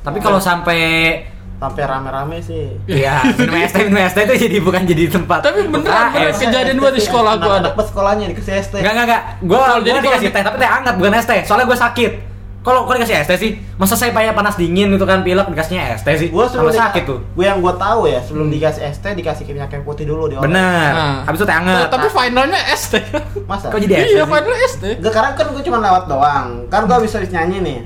[0.00, 0.80] Tapi kalau sampai
[1.58, 2.70] Sampai rame-rame sih.
[2.86, 5.42] Iya, minum es teh, minum es teh itu jadi bukan jadi tempat.
[5.42, 6.30] Tapi beneran, beneran.
[6.30, 6.38] UKS.
[6.46, 7.60] Kejadian gua di sekolah gua ada.
[7.66, 8.74] Anak bus sekolahnya dikasih ST.
[8.78, 9.22] Enggak, enggak, enggak.
[9.42, 11.40] Gua, Kalau gua jadi dikasih teh, tapi teh hangat bukan es teh.
[11.42, 12.12] Soalnya gua sakit.
[12.62, 13.50] Kalau kok dikasih es teh sih?
[13.74, 16.30] Masa saya payah panas dingin gitu kan pilek dikasihnya es teh sih?
[16.30, 17.18] Gua sebelum sakit tuh.
[17.34, 20.46] Gua yang gua tahu ya, sebelum dikasih ST dikasih minyak kayu putih dulu di orang.
[20.46, 20.90] Bener.
[20.94, 21.18] Nah.
[21.26, 21.90] Habis itu teh hangat.
[21.90, 22.94] Tapi finalnya ST.
[23.50, 23.66] Masa?
[23.74, 24.82] Kok jadi es teh Iya, finalnya ST.
[25.02, 26.46] Gak karena kan gue cuma lewat doang.
[26.70, 27.78] Kan gue habis habis nyanyi nih.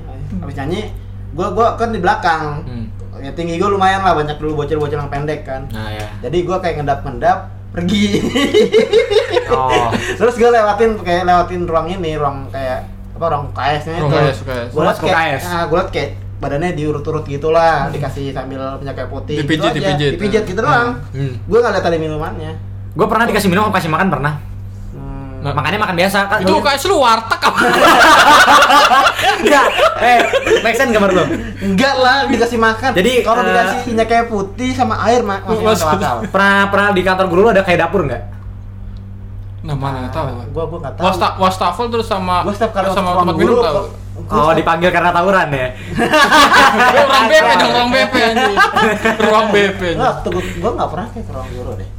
[0.45, 0.81] Habis nyanyi,
[1.33, 2.41] gue gua kan di belakang.
[3.23, 3.31] Hmm.
[3.31, 5.63] Ya tinggi gue lumayan lah, banyak dulu bocil-bocil yang pendek kan.
[5.71, 6.07] Nah, ya.
[6.27, 7.37] Jadi gue kayak ngedap-ngedap
[7.71, 8.03] pergi.
[9.53, 9.93] Oh.
[9.93, 14.09] Terus gue lewatin kayak lewatin ruang ini, ruang kayak apa ruang KS-nya itu.
[14.09, 14.69] Ruang KS, KS.
[14.73, 15.43] Gue liat kayak, KS.
[15.45, 16.09] nah, gue liat kayak
[16.41, 19.45] badannya diurut-urut gitu lah, dikasih sambil minyak kayu putih.
[19.45, 19.93] Dipijit, gitu aja.
[19.93, 20.11] dipijit.
[20.17, 21.05] Dipijit gitu doang.
[21.13, 21.33] Hmm.
[21.45, 22.51] Gue nggak lihat ada minumannya.
[22.97, 24.33] Gue pernah dikasih minum apa kasih makan pernah.
[25.43, 26.39] Nah, makannya makan biasa kan.
[26.39, 27.59] Itu UKS lu warteg apa?
[29.43, 29.67] enggak.
[29.99, 30.19] Eh,
[30.63, 31.23] make sense gambar lu?
[31.59, 32.95] Enggak lah, dikasih makan.
[32.95, 36.15] Jadi, kalau eh, dikasih minyak kayu putih sama air ma- masih Mas- masuk akal.
[36.31, 38.23] Pernah pernah di kantor guru lu ada kayak dapur enggak?
[39.63, 40.25] Nah, mana nggak tahu.
[40.55, 41.03] Gua gua enggak tahu.
[41.11, 43.83] Wasta wastafel terus sama Gua setiap kali sama tempat minum tahu.
[44.23, 45.67] Oh, dipanggil karena tawuran ya?
[46.95, 48.57] Ruang BP dong, ruang BP anjing.
[49.27, 49.81] Ruang BP.
[49.99, 50.13] Enggak,
[50.59, 51.89] gua, enggak pernah kayak ke ruang guru deh.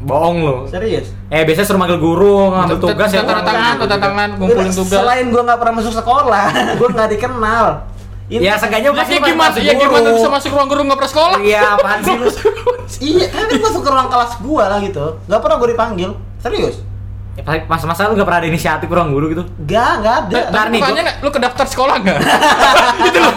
[0.00, 0.56] Bohong lu.
[0.64, 1.10] Serius.
[1.26, 3.20] Eh, biasanya suruh manggil guru, ngambil tugas ya.
[3.20, 4.98] Tanda tangan, tanda tangan, ngumpulin tugas.
[4.98, 6.44] Selain gua enggak pernah masuk sekolah,
[6.78, 7.66] gua enggak dikenal.
[8.28, 9.48] Ini- Ya, seenggaknya Ya pasti kayak gimana?
[9.48, 10.14] masuk Ya gimana guru.
[10.14, 11.38] bisa masuk ruang guru nggak pernah sekolah?
[11.40, 12.28] Iya, apaan sih lu?
[13.10, 15.06] Iya, kan gua masuk ke ruang kelas gua lah gitu.
[15.24, 16.10] Enggak pernah gua dipanggil.
[16.38, 16.76] Serius.
[17.38, 19.46] Ya, masa-masa lu gak pernah ada inisiatif ruang guru gitu?
[19.56, 20.38] Enggak, enggak ada.
[20.48, 22.18] Ntar nih, Bukannya gua- lu ke daftar sekolah nggak?
[23.08, 23.34] Itu loh.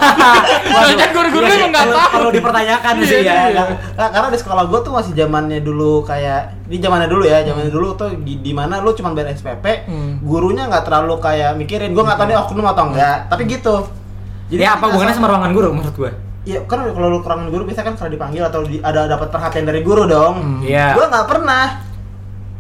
[0.74, 2.12] Banyak guru-guru Iya sih, emang nggak kalau- tahu.
[2.12, 3.22] Kalau dipertanyakan Iya, sih ya.
[3.22, 3.42] iya.
[3.48, 7.38] Nggak, nggak, karena di sekolah gue tuh masih zamannya dulu kayak ini zamannya dulu ya
[7.42, 10.12] zamannya dulu tuh di, di mana lu cuma bayar SPP Hmm.
[10.20, 13.76] gurunya nggak terlalu kayak mikirin gue nggak tahu nih oknum atau enggak tapi gitu
[14.50, 16.12] Ya apa hubungannya sa- sama ruangan guru menurut gua?
[16.42, 19.64] Iya kan kalau lu kurang guru biasanya kan pernah dipanggil atau di- ada dapat perhatian
[19.64, 20.60] dari guru dong Hmm.
[20.62, 20.92] Iya.
[20.92, 21.66] gue nggak pernah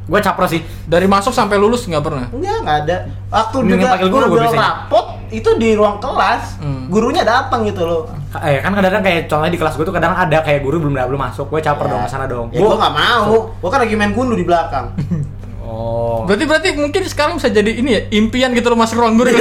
[0.03, 0.59] Gua capro sih.
[0.83, 2.25] Dari masuk sampai lulus nggak pernah.
[2.27, 4.61] enggak nggak ada waktu Mendingan juga panggil guru biasanya.
[4.61, 6.83] rapot itu di ruang kelas Hmm.
[6.87, 10.37] gurunya datang gitu loh Eh, kan kadang-kadang kayak contohnya di kelas gua tuh kadang ada
[10.39, 12.47] kayak guru belum belum masuk, gue caper dong ke sana dong.
[12.49, 14.91] ya gue nggak mau gue kan lagi main gundu di belakang
[15.71, 16.27] Oh.
[16.27, 19.31] Berarti berarti mungkin sekarang bisa jadi ini ya impian gitu lo masuk ruang guru.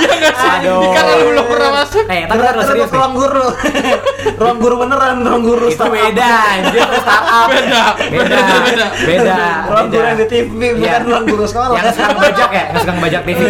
[0.00, 0.50] Iya nggak sih?
[0.60, 0.92] Aduh.
[0.92, 2.04] Karena lu belum pernah masuk.
[2.06, 3.46] Eh, tapi kan serius ruang guru
[4.40, 5.96] ruang guru beneran ruang guru Itu startup.
[5.96, 7.46] beda, anjir itu startup.
[7.48, 8.86] Beda, Beda, beda, beda.
[9.08, 9.36] beda.
[9.64, 10.72] ruang guru yang di TV Iya.
[10.76, 13.40] bukan ruang guru sekolah Yang suka ngebajak ya, yang suka ngebajak TV.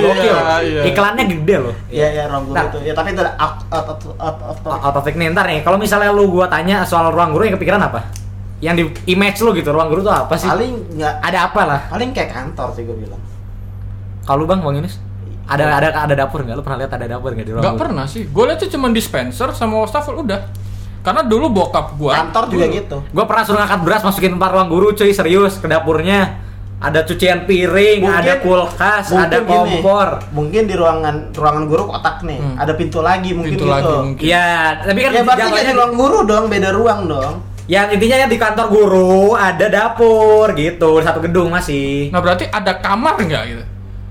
[0.00, 0.34] Gokil.
[0.36, 0.82] Iya, iya.
[0.92, 1.74] Iklannya gede loh.
[1.88, 2.64] Iya iya ruang guru Nah.
[2.68, 2.78] itu.
[2.84, 3.88] Ya tapi itu out out
[4.68, 7.80] out of nih, ntar nih, kalau misalnya lu gua tanya soal ruang guru yang kepikiran
[7.80, 8.04] apa?
[8.60, 10.44] Yang di image lu gitu, ruang guru tuh apa sih?
[10.44, 11.80] Paling nggak Ada apa lah?
[11.88, 13.20] paling kayak kantor sih gue bilang.
[14.22, 14.96] Kalau lu bang, bang Yunus?
[15.46, 16.54] Ada ada ada dapur nggak?
[16.54, 17.82] Lu pernah lihat ada dapur nggak di ruang Nggak guru?
[17.82, 18.22] pernah sih.
[18.24, 20.40] Gue lihat tuh cuma dispenser sama wastafel udah.
[21.00, 22.96] Karena dulu bokap gua Kantor juga dulu- gitu.
[23.10, 26.36] Gua pernah suruh ngangkat beras masukin tempat ruang guru cuy serius ke dapurnya.
[26.78, 30.08] Ada cucian piring, Mungkin- ada kulkas, mungkin ada gini, kompor.
[30.32, 32.56] mungkin di ruangan ruangan guru kotak nih, Hmm.
[32.56, 33.68] ada pintu lagi mungkin Pintu gitu.
[33.70, 34.24] lagi mungkin.
[34.24, 37.34] Iya, tapi kan Ya berarti di- ruang guru dong, beda ruang dong.
[37.66, 42.10] Ya intinya ya di kantor guru ada dapur gitu, satu gedung masih.
[42.10, 43.64] Nah berarti ada kamar nggak gitu?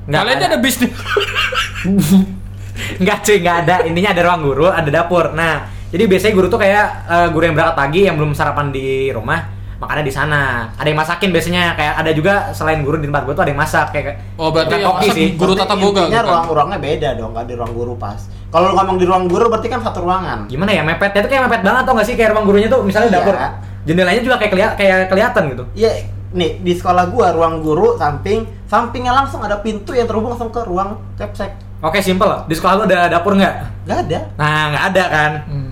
[0.07, 0.47] Nggak Kalian ada.
[0.47, 0.89] ada bisnis.
[2.99, 3.75] Enggak cuy, enggak ada.
[3.83, 5.35] Intinya ada ruang guru, ada dapur.
[5.35, 9.11] Nah, jadi biasanya guru tuh kayak eh, guru yang berangkat pagi yang belum sarapan di
[9.11, 10.71] rumah, makannya di sana.
[10.79, 13.59] Ada yang masakin biasanya, kayak ada juga selain guru di tempat gua tuh ada yang
[13.59, 15.35] masak kayak Oh, berarti yang masak sih.
[15.35, 16.31] Guru tata boga, Intinya bukan?
[16.31, 18.19] ruang-ruangnya beda dong, kan di ruang guru pas.
[18.49, 20.49] Kalau lu ngomong di ruang guru berarti kan satu ruangan.
[20.49, 23.09] Gimana ya mepetnya tuh kayak mepet banget tau gak sih kayak ruang gurunya tuh misalnya
[23.09, 23.17] Iya.
[23.19, 23.35] dapur
[23.79, 25.63] jendelanya juga kayak keliat kayak kelihatan gitu.
[25.75, 25.91] Iya,
[26.31, 30.61] nih di sekolah gua ruang guru samping, sampingnya langsung ada pintu yang terhubung langsung ke
[30.61, 31.53] ruang kepsek.
[31.79, 32.43] Oke, simple.
[32.45, 33.53] Di sekolah lu ada dapur nggak?
[33.85, 34.19] Gak ada.
[34.35, 35.31] Nah, nggak ada kan.
[35.47, 35.71] Hmm.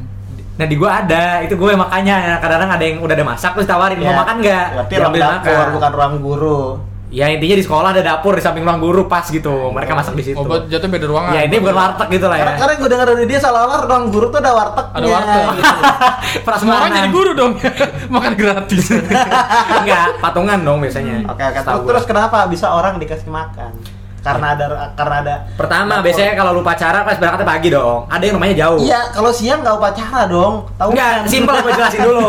[0.57, 3.99] Nah di gua ada, itu gue makanya kadang-kadang ada yang udah ada masak terus tawarin
[3.99, 4.65] Ya, mau makan nggak?
[4.73, 5.67] Berarti ruang dapur makan.
[5.73, 6.61] bukan ruang guru.
[7.07, 9.71] Ya intinya di sekolah ada dapur di samping ruang guru pas gitu.
[9.71, 10.35] Mereka masak di situ.
[10.35, 11.31] Oh, buat jatuh beda ruangan.
[11.31, 12.43] Ya ini bukan warteg gitu lah ya.
[12.43, 14.91] Karena, karena gue denger dari dia seolah-olah ruang guru tuh ada wartegnya.
[14.91, 15.43] Ada warteg.
[15.55, 15.63] gitu.
[15.63, 15.87] Semua
[16.27, 16.91] orang Prasmanan.
[16.91, 17.51] jadi guru dong.
[18.15, 18.85] Makan gratis.
[19.79, 21.15] Enggak, patungan dong biasanya.
[21.31, 21.59] Oke, oke.
[21.63, 22.09] Setahu Terus gua.
[22.11, 23.71] kenapa bisa orang dikasih makan?
[24.19, 26.11] Karena ada karena ada Pertama, dapur.
[26.11, 27.99] biasanya kalau lu pacaran pas berangkatnya pagi dong.
[28.11, 28.79] Ada yang rumahnya jauh.
[28.83, 30.67] Iya, kalau siang nggak upacara dong.
[30.75, 31.31] Tahu Enggak, kan?
[31.31, 32.27] simpel gue jelasin dulu.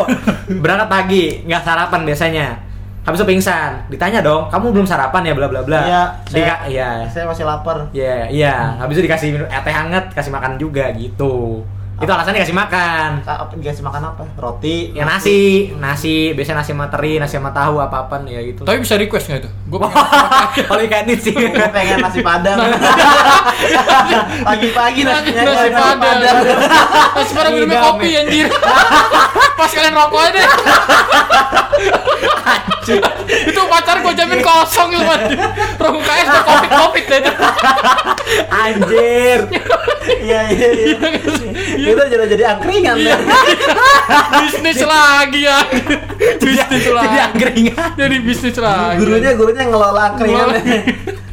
[0.63, 2.47] Berangkat pagi, nggak sarapan biasanya.
[3.09, 3.89] Habis itu pingsan.
[3.89, 5.81] Ditanya dong, kamu belum sarapan ya bla bla bla.
[5.81, 6.91] Iya, saya, iya.
[7.09, 7.89] saya masih lapar.
[7.97, 8.77] Iya, iya.
[8.77, 11.65] Habis itu dikasih minum eh, teh hangat, kasih makan juga gitu.
[11.99, 13.11] Itu alasannya kasih makan.
[13.21, 14.23] Ka- apa- dikasih makan apa?
[14.35, 14.95] Roti.
[14.95, 18.63] Ya nasi, nasi, biasanya nasi sama teri, nasi sama tahu apa-apaan ya gitu.
[18.63, 19.51] Tapi bisa request nggak itu?
[19.67, 19.79] Gue
[20.63, 21.35] Kalau ikan ini sih.
[21.35, 22.55] Gue pengen nasi padang.
[24.47, 26.17] Pagi-pagi nasinya nasi padang.
[27.13, 28.21] Nasi padang minumnya Idam, kopi ya.
[28.23, 28.47] anjir.
[29.53, 30.47] Pas kalian rokok aja deh.
[33.29, 35.39] itu pacar gue jamin kosong itu anjir.
[35.77, 37.23] Rokok KS udah covid covid deh.
[38.49, 39.39] Anjir.
[40.09, 40.97] Iya iya iya.
[41.89, 43.17] Itu jadi jadi angkringan ya.
[44.45, 45.59] Bisnis lagi ya.
[46.43, 47.19] Bisnis Jadi lagi.
[47.31, 47.91] angkringan.
[47.95, 48.99] Jadi bisnis lagi.
[48.99, 50.47] Gurunya gurunya ngelola angkringan.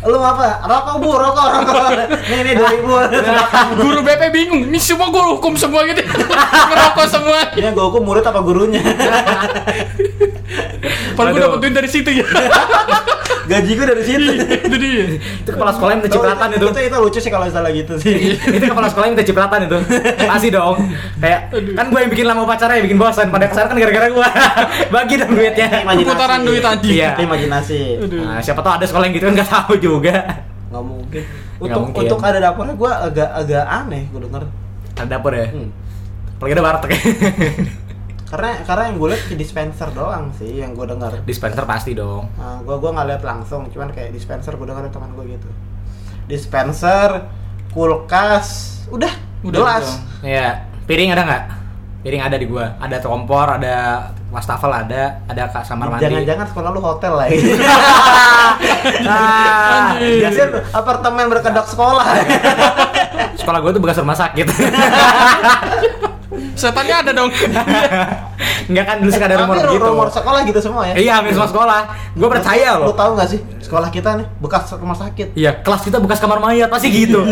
[0.06, 0.62] Lu apa?
[0.70, 1.86] Rokok bu, rokok, rokok.
[2.30, 2.94] Nih nih dua ribu.
[3.82, 4.62] Guru BP bingung.
[4.70, 6.06] Ini semua gue hukum semua gitu.
[6.06, 7.40] Ngerokok semua.
[7.58, 8.86] Ini gue hukum murid apa gurunya?
[11.18, 12.26] Padahal gue dapet duit dari situ ya.
[13.46, 14.30] Gaji gue dari situ.
[14.62, 15.06] Itu dia.
[15.42, 16.66] Itu kepala sekolah yang minta cipratan itu.
[16.70, 18.14] Itu itu lucu sih kalau misalnya gitu sih.
[18.38, 19.78] itu kepala sekolah yang minta cipratan itu.
[20.22, 20.76] Pasti dong.
[21.18, 23.34] Kayak kan gue yang bikin lama pacarnya bikin bosan.
[23.34, 24.28] Pada ke sana kan gara-gara gue.
[24.94, 25.68] Bagi dong duitnya.
[25.84, 26.10] Imajinasi.
[26.12, 26.64] Putaran duit.
[26.84, 27.10] Iya.
[27.16, 27.80] Itu imajinasi.
[28.04, 28.22] Aduh.
[28.26, 30.16] Nah, siapa tahu ada sekolah yang gitu kan nggak tahu juga.
[30.72, 31.24] Nggak mungkin.
[31.26, 32.02] Nggak Untuk mungkin.
[32.04, 34.44] untuk ada dapurnya gue agak agak aneh gue denger.
[34.96, 35.48] Ada dapur ya.
[35.52, 35.70] Hmm.
[36.36, 36.92] Apalagi ada warteg.
[38.26, 41.14] Karena karena yang gue lihat di dispenser doang sih yang gue dengar.
[41.24, 42.26] Dispenser pasti dong.
[42.36, 45.48] Nah, gua gua nggak lihat langsung, cuman kayak dispenser gue dengar dari teman gue gitu.
[46.26, 47.30] Dispenser,
[47.70, 49.14] kulkas, udah,
[49.46, 49.86] Udah gelas.
[49.86, 50.26] gitu.
[50.26, 50.68] Iya.
[50.90, 51.44] Piring ada nggak?
[52.02, 52.66] Piring ada di gua.
[52.82, 56.04] Ada kompor, ada wastafel ada, ada kak kamar mandi.
[56.06, 57.40] Jangan-jangan sekolah lu hotel lagi.
[58.86, 60.22] Nah, Anjir.
[60.22, 62.06] Biasanya apartemen berkedok sekolah.
[63.42, 64.46] sekolah gua tuh bekas rumah sakit.
[66.56, 67.30] Setannya ada dong.
[68.66, 69.86] Enggak kan dulu suka ada rumor Tapi gitu.
[69.86, 70.94] rumor sekolah gitu semua ya.
[70.96, 71.80] Iya, hampir semua sekolah.
[72.16, 72.96] Gua percaya Lu loh.
[72.96, 75.36] tahu nggak sih sekolah kita nih bekas rumah sakit.
[75.36, 77.26] Iya, kelas kita bekas kamar mayat pasti gitu.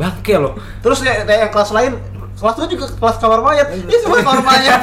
[0.00, 0.56] Bangke loh.
[0.80, 1.92] Terus kayak, kayak yang kelas lain
[2.40, 3.66] kelas lu juga kelas kamar mayat.
[3.70, 4.80] Ini semua kamar mayat.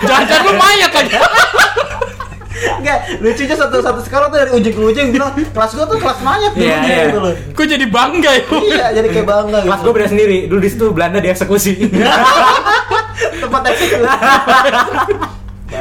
[0.00, 1.12] Jangan-jangan lu mayat lagi.
[2.74, 6.18] Enggak, lucunya satu satu sekolah tuh dari ujung ke ujung bilang kelas gua tuh kelas
[6.22, 7.02] mayat dulu Iya, iya.
[7.08, 7.32] gitu loh.
[7.50, 8.42] Gue jadi bangga ya.
[8.46, 9.84] Iya, jadi kayak bangga Kelas gitu.
[9.84, 10.38] gua beda sendiri.
[10.46, 11.72] Dulu di situ Belanda dieksekusi.
[13.34, 14.06] tempat eksekusi.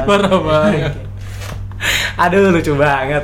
[0.03, 0.93] Parah banget.
[2.17, 3.23] Aduh, lucu banget.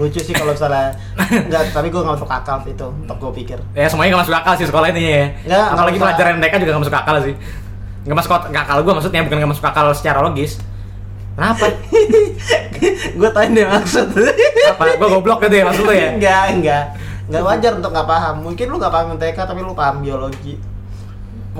[0.00, 0.96] Lucu sih kalau misalnya
[1.46, 4.36] enggak tapi gue nggak masuk akal sih itu untuk gue pikir Ya semuanya gak masuk
[4.40, 5.24] akal sih sekolah ini ya.
[5.44, 7.34] Nggak, Apalagi nggak pelajaran mereka juga gak masuk akal sih.
[8.08, 10.52] Gak masuk akal gue maksudnya bukan gak masuk akal secara logis.
[11.36, 11.64] Kenapa?
[13.20, 14.06] gue tanya deh maksud
[14.72, 14.82] Apa?
[14.96, 16.16] Gue goblok gitu ya maksud lu ya?
[16.16, 16.84] enggak enggak
[17.30, 20.58] enggak wajar untuk nggak paham mungkin lu nggak paham MTK tapi lu paham biologi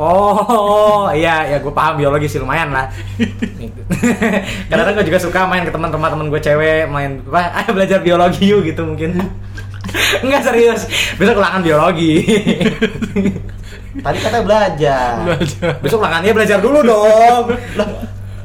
[0.00, 2.88] Oh, iya, ya gue paham biologi sih lumayan lah.
[4.72, 7.60] Kadang-kadang gue juga suka main ke teman-teman teman gue cewek, main apa?
[7.60, 9.20] Ayo belajar biologi yuk gitu mungkin.
[10.24, 10.88] Enggak serius,
[11.20, 12.24] besok ulangan biologi.
[14.06, 15.70] tadi katanya belajar Belajar.
[15.82, 17.44] besok ulangannya belajar dulu dong.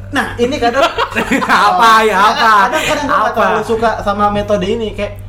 [0.10, 0.82] nah ini kadang
[1.46, 2.52] apa ya apa?
[2.74, 5.22] kadang kadang gue suka sama metode ini kayak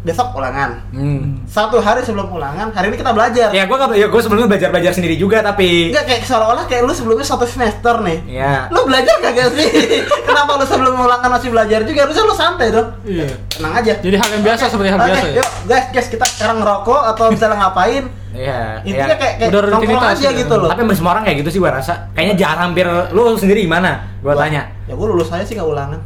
[0.00, 1.44] besok ulangan Hmm.
[1.44, 4.92] satu hari sebelum ulangan hari ini kita belajar Ya gue ya gue sebelumnya belajar belajar
[4.92, 9.12] sendiri juga tapi Enggak kayak seolah-olah kayak lu sebelumnya satu semester nih ya Lu belajar
[9.18, 9.68] kagak sih?
[10.26, 12.00] Kenapa lu sebelum ulangan masih belajar juga?
[12.02, 13.28] Harusnya lu santai dong Iya.
[13.50, 15.34] Tenang aja Jadi hal yang biasa seperti hal Oke, biasa ya.
[15.36, 18.60] yuk guys, guys kita sekarang ngerokok atau misalnya ngapain Iya.
[18.80, 19.16] Intinya iya.
[19.16, 20.40] kayak, kayak Udah nongkrong rutinitas aja gitu.
[20.40, 21.94] gitu loh Tapi semua orang kayak gitu sih gue rasa.
[22.12, 24.00] Kayaknya jarang hampir lu sendiri gimana?
[24.18, 24.64] Gue Gua- tanya.
[24.88, 26.00] Ya gua lulus aja sih gak ulangan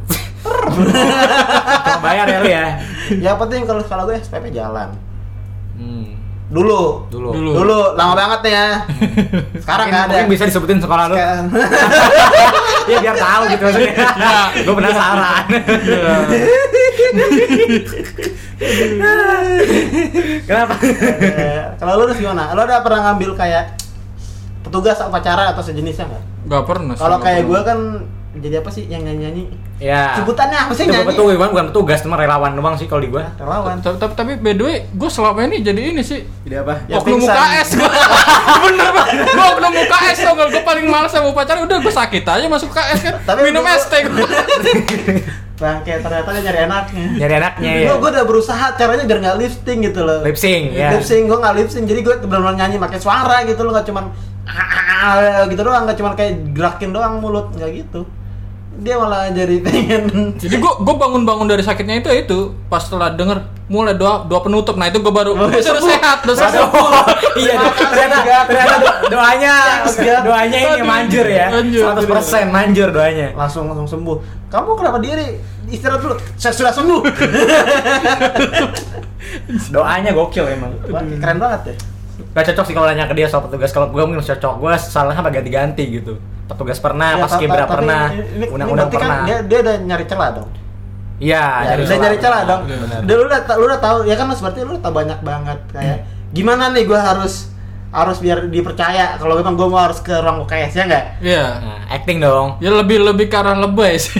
[2.03, 2.65] bayar ya lu ya.
[3.15, 4.89] Yang penting kalau kalau gue SPP jalan
[5.75, 6.15] Hmm.
[6.45, 7.29] Dulu Dulu.
[7.33, 7.51] Dulu.
[7.51, 8.67] Dulu, lama banget nih ya
[9.65, 11.15] Sekarang mungkin, gak ada mungkin bisa disebutin sekolah lu.
[12.85, 13.93] Iya biar tahu gitu maksudnya.
[13.97, 14.61] Iya.
[14.61, 15.45] gue penasaran.
[20.45, 20.73] Kenapa?
[20.79, 22.53] Eh, Kalau lu harus gimana?
[22.53, 23.75] Lu ada pernah ngambil kayak
[24.61, 26.23] petugas upacara atau sejenisnya nggak?
[26.45, 26.93] Gak pernah.
[26.93, 27.79] Kalau nggak kayak gue kan
[28.39, 29.43] jadi apa sih yang nyanyi-nyanyi?
[29.77, 30.15] ya.
[30.19, 31.07] Sebutannya apa sih nyanyi?
[31.11, 33.27] petugas, bukan, bukan petugas, cuma relawan doang sih kalau di gua.
[33.35, 33.79] Relawan.
[33.83, 36.73] Tapi, tapi, tapi by the way, gue selama ini jadi ini sih Jadi apa?
[36.87, 37.19] Ya, oknum.
[37.19, 37.89] UKS gue
[38.71, 42.23] bener banget gue oknum UKS tau gak gue paling males sama upacara udah gue sakit
[42.23, 44.25] aja masuk UKS kan Tapi minum ST gue
[45.55, 47.07] Bang, kayak ternyata dia nyari enaknya.
[47.15, 47.95] Nyari anaknya ya.
[47.95, 50.19] Gue udah berusaha caranya biar nggak lifting gitu loh.
[50.19, 50.91] Lip sync, ya.
[50.91, 53.87] Lip sync gue nggak lip sync, jadi gue benar-benar nyanyi pakai suara gitu loh, nggak
[53.87, 54.11] cuman
[54.43, 58.03] "Ah," gitu doang, nggak cuman kayak gerakin doang mulut, nggak gitu.
[58.75, 60.03] Dia malah jadi pengen.
[60.41, 64.43] jadi gue gue bangun bangun dari sakitnya itu itu pas setelah denger mulai doa doa
[64.43, 66.35] penutup nah itu gue baru Oh, sehat udah
[66.69, 67.01] Oh,
[67.41, 69.53] iya, ternyata, ternyata do- doanya,
[70.27, 73.33] doanya ini manjur ya, manjur, 100% manjur doanya.
[73.33, 74.17] langsung langsung sembuh.
[74.51, 75.39] Kamu kenapa diri?
[75.65, 76.15] Istirahat dulu.
[76.37, 77.01] Saya sudah sembuh.
[79.73, 80.71] Doanya gokil emang.
[81.17, 81.75] Keren banget ya
[82.35, 83.71] Gak cocok sih kalau nanya ke dia soal petugas.
[83.71, 84.53] Kalau gue mungkin cocok.
[84.59, 86.19] Gue salahnya apa ganti-ganti gitu.
[86.45, 88.01] Petugas pernah, Ya, pas ta- kibra ta- tapi pernah,
[88.45, 89.25] undang-undang berarti kan pernah.
[89.25, 90.49] dia, dia udah nyari celah dong
[91.15, 92.03] Iya, ya, nyari udah celah.
[92.03, 92.61] nyari celah dong.
[93.01, 95.59] Udah, lu udah lu udah tahu ya kan lu seperti lu udah tahu banyak banget
[95.69, 95.97] kayak
[96.29, 97.49] gimana nih gua harus
[97.89, 101.45] harus biar dipercaya kalau memang gua mau harus ke ruang UKS ya nggak Iya.
[101.57, 102.59] Nah, acting dong.
[102.59, 104.19] Ya lebih lebih ke arah lebay sih.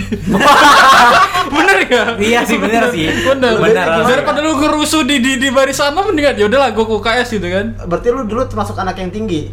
[1.48, 2.02] bener ya?
[2.18, 3.06] iya sih bener sih.
[3.24, 3.54] Bener.
[3.56, 3.86] Bener.
[4.02, 7.66] Daripada lu kerusuh di di di barisan mendingan ya udahlah gua ke UKS gitu kan.
[7.78, 9.52] berarti lu dulu termasuk anak yang tinggi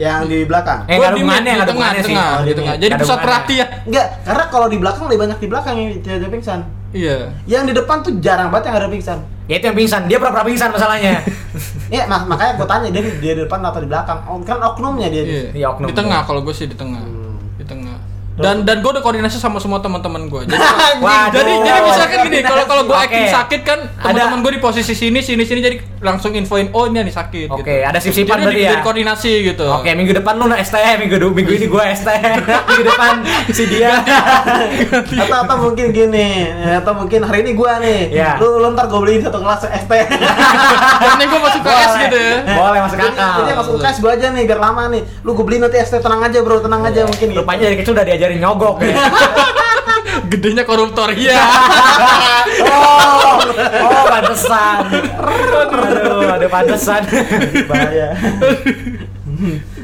[0.00, 2.08] yang di belakang Eh, Gua di hubungannya, di nggak ada tengah, hubungannya sih.
[2.08, 2.72] tengah, Oh, di di tengah.
[2.72, 2.74] tengah.
[2.80, 3.66] Jadi pusat perhatian.
[3.84, 6.60] Enggak, karena kalau di belakang lebih banyak di belakang yang tidak ada pingsan.
[6.90, 7.16] Iya.
[7.44, 9.18] Yang di depan tuh jarang banget yang ada pingsan.
[9.44, 10.00] Ya itu yang pingsan.
[10.08, 11.12] Dia pura-pura pingsan masalahnya.
[11.90, 14.22] Ya, mak makanya gue tanya dia, dia di depan atau di belakang.
[14.24, 15.26] Oh, kan oknumnya dia.
[15.26, 15.42] Iya.
[15.52, 15.90] Iya, oknum.
[15.90, 17.02] Di tengah kalau gue sih di tengah.
[18.40, 20.42] Dan dan gue udah koordinasi sama semua teman-teman gue.
[20.46, 20.56] Jadi
[21.00, 21.30] Waduh.
[21.30, 24.92] jadi jadi misalkan gini, kalau kalau gue acting sakit kan Ada- teman-teman gue di posisi
[24.92, 27.48] sini sini sini jadi langsung infoin oh ini nih sakit.
[27.48, 27.84] Oke, gitu.
[27.84, 28.70] ada sip-sipan Jadi berarti ya?
[28.70, 29.66] dari koordinasi gitu.
[29.70, 32.08] Oke, minggu depan lu ST, minggu du- minggu ini gua ST.
[32.66, 33.14] minggu depan
[33.50, 34.00] si dia.
[35.20, 38.10] atau atau mungkin gini, atau mungkin hari ini gua nih.
[38.10, 38.30] Iya.
[38.36, 39.92] Lu, lu ntar gue beliin satu kelas ST.
[41.02, 41.98] Karena gue masuk Boleh.
[42.02, 42.36] gitu ya.
[42.50, 43.34] Boleh masuk Jadi, akal.
[43.38, 45.02] jadi masuk UKS gua aja nih biar lama nih.
[45.20, 47.26] Lu gue beliin nanti ST tenang aja bro, tenang aja mungkin.
[47.28, 47.40] gitu.
[47.40, 48.94] Rupanya dari kecil udah diajarin nyogok ya.
[50.30, 51.42] Gedenya koruptor iya.
[52.70, 53.40] oh,
[53.82, 54.78] oh pantesan.
[55.80, 57.02] Aduh, ada pantesan.
[57.66, 58.14] Bahaya.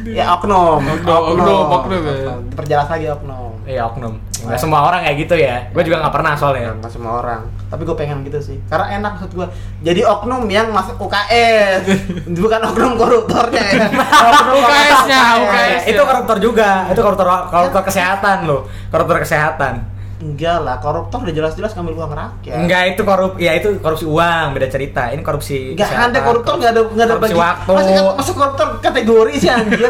[0.07, 0.83] ya oknum.
[0.83, 2.35] Oknum, oknum, oknum, ya.
[2.55, 3.53] Perjelas lagi oknum.
[3.67, 4.15] Iya oknum.
[4.45, 5.57] Nggak semua orang kayak gitu ya.
[5.73, 6.77] Gue juga nggak pernah soalnya.
[6.77, 7.41] Nggak semua orang.
[7.73, 8.57] Tapi gue pengen gitu sih.
[8.69, 9.47] Karena enak maksud gue.
[9.81, 11.81] Jadi oknum yang masuk UKS.
[12.45, 13.89] Bukan oknum koruptornya ya.
[14.29, 15.83] Oknum UKS-nya, UKS.
[15.89, 16.71] itu koruptor juga.
[16.93, 18.69] Itu koruptor koruptor kesehatan loh.
[18.93, 19.96] Koruptor kesehatan.
[20.17, 22.57] Enggak lah, koruptor udah jelas-jelas ngambil uang rakyat.
[22.57, 25.13] Enggak itu korup, ya itu korupsi uang, beda cerita.
[25.13, 25.77] Ini korupsi.
[25.77, 27.45] Enggak ada koruptor enggak ada enggak ada korupsi bagi.
[27.45, 27.73] waktu.
[27.77, 29.81] Masuk, masuk koruptor kategori sih anjir.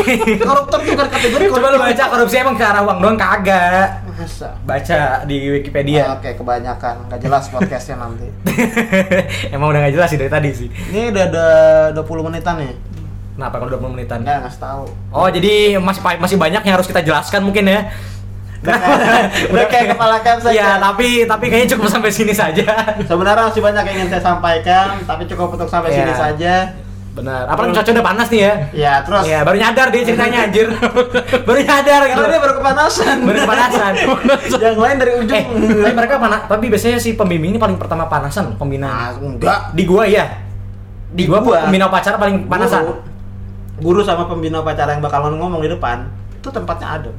[0.50, 3.88] koruptor tuh bukan kategori Coba lu baca korupsi emang ke arah uang doang kagak.
[4.16, 4.48] Masa?
[4.66, 6.18] Baca di Wikipedia.
[6.18, 7.06] Oke, kebanyakan.
[7.06, 8.26] Enggak jelas podcastnya nanti.
[9.54, 10.68] emang udah gak jelas sih dari tadi sih.
[10.72, 11.46] Ini udah ada
[11.94, 12.74] 20 menitan nih.
[13.38, 14.24] Kenapa kalau 20 menitan?
[14.26, 14.84] Enggak ngasih tahu.
[15.14, 17.92] Oh, jadi masih masih banyak yang harus kita jelaskan mungkin ya.
[18.66, 19.24] Udah kayak,
[19.54, 20.52] udah kayak kepala caps aja.
[20.52, 22.66] Iya, tapi tapi kayaknya cukup sampai sini saja.
[23.10, 25.98] Sebenarnya masih banyak yang ingin saya sampaikan, tapi cukup untuk sampai Iya.
[26.02, 26.54] sini saja.
[27.16, 27.48] Benar.
[27.48, 28.54] Apalagi cocok udah panas nih ya.
[28.76, 30.68] Ya, terus Iya, baru nyadar dia ceritanya anjir.
[31.48, 32.12] baru nyadar gitu.
[32.12, 33.16] karena dia baru kepanasan.
[33.24, 33.92] Baru kepanasan.
[34.60, 35.32] yang lain dari ujung.
[35.32, 35.46] eh,
[35.80, 38.88] tapi mereka panas, tapi biasanya si pembimbing ini paling pertama panasan pembina.
[38.92, 39.72] Nah, enggak.
[39.72, 40.28] Di gua ya.
[41.08, 41.64] Di gua, gua.
[41.64, 42.84] pembina upacara paling panasan.
[42.84, 43.00] Guru,
[43.80, 46.04] guru sama pembina upacara yang bakal ngomong di depan,
[46.36, 47.16] itu tempatnya adem.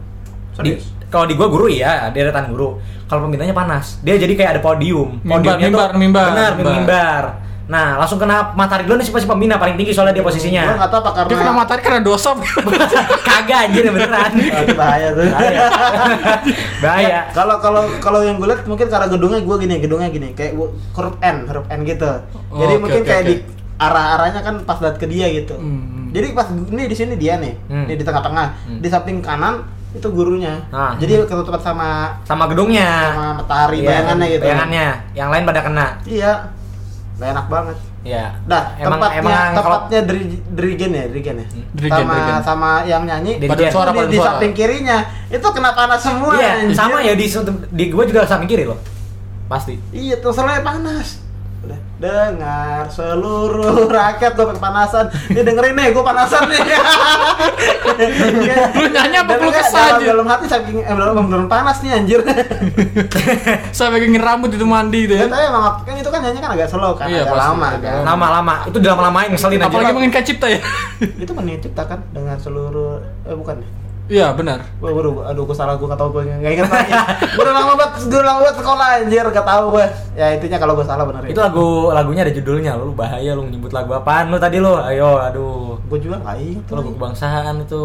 [0.62, 0.93] Di, Serius.
[1.08, 2.78] Kalau di gua guru iya, deretan guru.
[3.06, 5.20] Kalau pembinanya panas, dia jadi kayak ada podium.
[5.22, 6.74] Mimbar, Podiumnya mimbar, mimbar, Benar, mimbar.
[6.74, 7.24] mimbar.
[7.67, 10.63] Nah, langsung kena matahari dulu nih si si pembina paling tinggi soalnya dia Gua posisinya.
[10.74, 12.30] nggak tahu apa karena Dia kena matahari karena dosa.
[13.28, 14.32] Kagak anjir beneran.
[14.80, 15.24] Bahaya tuh.
[15.26, 15.60] Bahaya.
[16.84, 17.08] Bahaya.
[17.08, 20.54] Ya, Kalau kalau kalau yang gue lihat mungkin karena gedungnya gue gini, gedungnya gini, kayak
[20.54, 22.12] gua- huruf N, huruf N gitu.
[22.48, 23.36] Oh, Jadi mungkin kayak di
[23.78, 25.54] arah-arahnya kan pas lihat ke dia gitu.
[25.54, 26.10] Hmm.
[26.10, 27.86] Jadi pas ini di sini dia nih, Hmm.
[27.86, 28.80] nih di tengah-tengah, Hmm.
[28.80, 30.53] di samping kanan itu gurunya.
[30.69, 30.93] Ah.
[30.95, 31.89] Jadi ketutupan sama
[32.23, 32.88] Sama gedungnya.
[33.12, 34.43] sama matahari Iya, bayangannya gitu.
[34.45, 34.88] Bayangannya.
[35.12, 35.88] Yang lain pada kena.
[36.05, 36.31] Iya.
[37.17, 37.77] Gak enak banget.
[38.05, 38.25] Iya.
[38.45, 41.47] Dah, Emang- tempatnya emang kalau- tempatnya dari Dirigen ya, Dirigen ya.
[41.73, 42.39] Dirigen, sama Dirigen.
[42.45, 43.51] sama yang nyanyi Dirigen.
[43.51, 46.31] Paduan suara, di, paduan di samping kirinya itu kena panas semua.
[46.33, 46.75] Iya, anjir.
[46.77, 47.25] sama ya di
[47.73, 48.79] di gua juga samping kiri loh.
[49.47, 49.75] Pasti.
[49.91, 51.27] Iya, terus selesai panas.
[51.67, 55.12] Udah, dengar seluruh rakyat gue kepanasan.
[55.27, 56.63] Dia dengerin nih, gue panasan nih.
[58.71, 60.08] Lu nyanyi apa lu kesah dalam, aja?
[60.15, 62.23] dalam hati saking eh, dalam, dalam panas nih anjir.
[63.75, 65.27] Sampai kengin rambut itu mandi ya, ya.
[65.27, 67.80] tapi emang kan itu kan nyanyi kan agak slow kan, Iya, agak pasti, lama kan.
[67.84, 68.06] lama.
[68.08, 68.56] Lama-lama.
[68.71, 69.67] Itu udah lama-lamain ngeselin aja.
[69.67, 70.60] Apalagi mungkin kayak cipta ya.
[71.19, 73.60] Itu kan yang ciptakan dengan seluruh eh bukan?
[74.08, 74.63] Iya, benar.
[74.80, 76.91] Waduh, aduh, gue salah, gue gak tau, gue gak inget lagi.
[77.36, 80.58] Gue udah lama banget, gue udah lama banget sekolah anjir, gak tau gue Ya intinya
[80.63, 81.36] kalau gue salah bener ya.
[81.36, 84.80] Itu lagu lagunya ada judulnya lu bahaya lu nyebut lagu apaan lu tadi lu?
[84.80, 85.76] Ayo aduh.
[85.91, 87.82] Gue juga gak inget itu lagu kebangsaan itu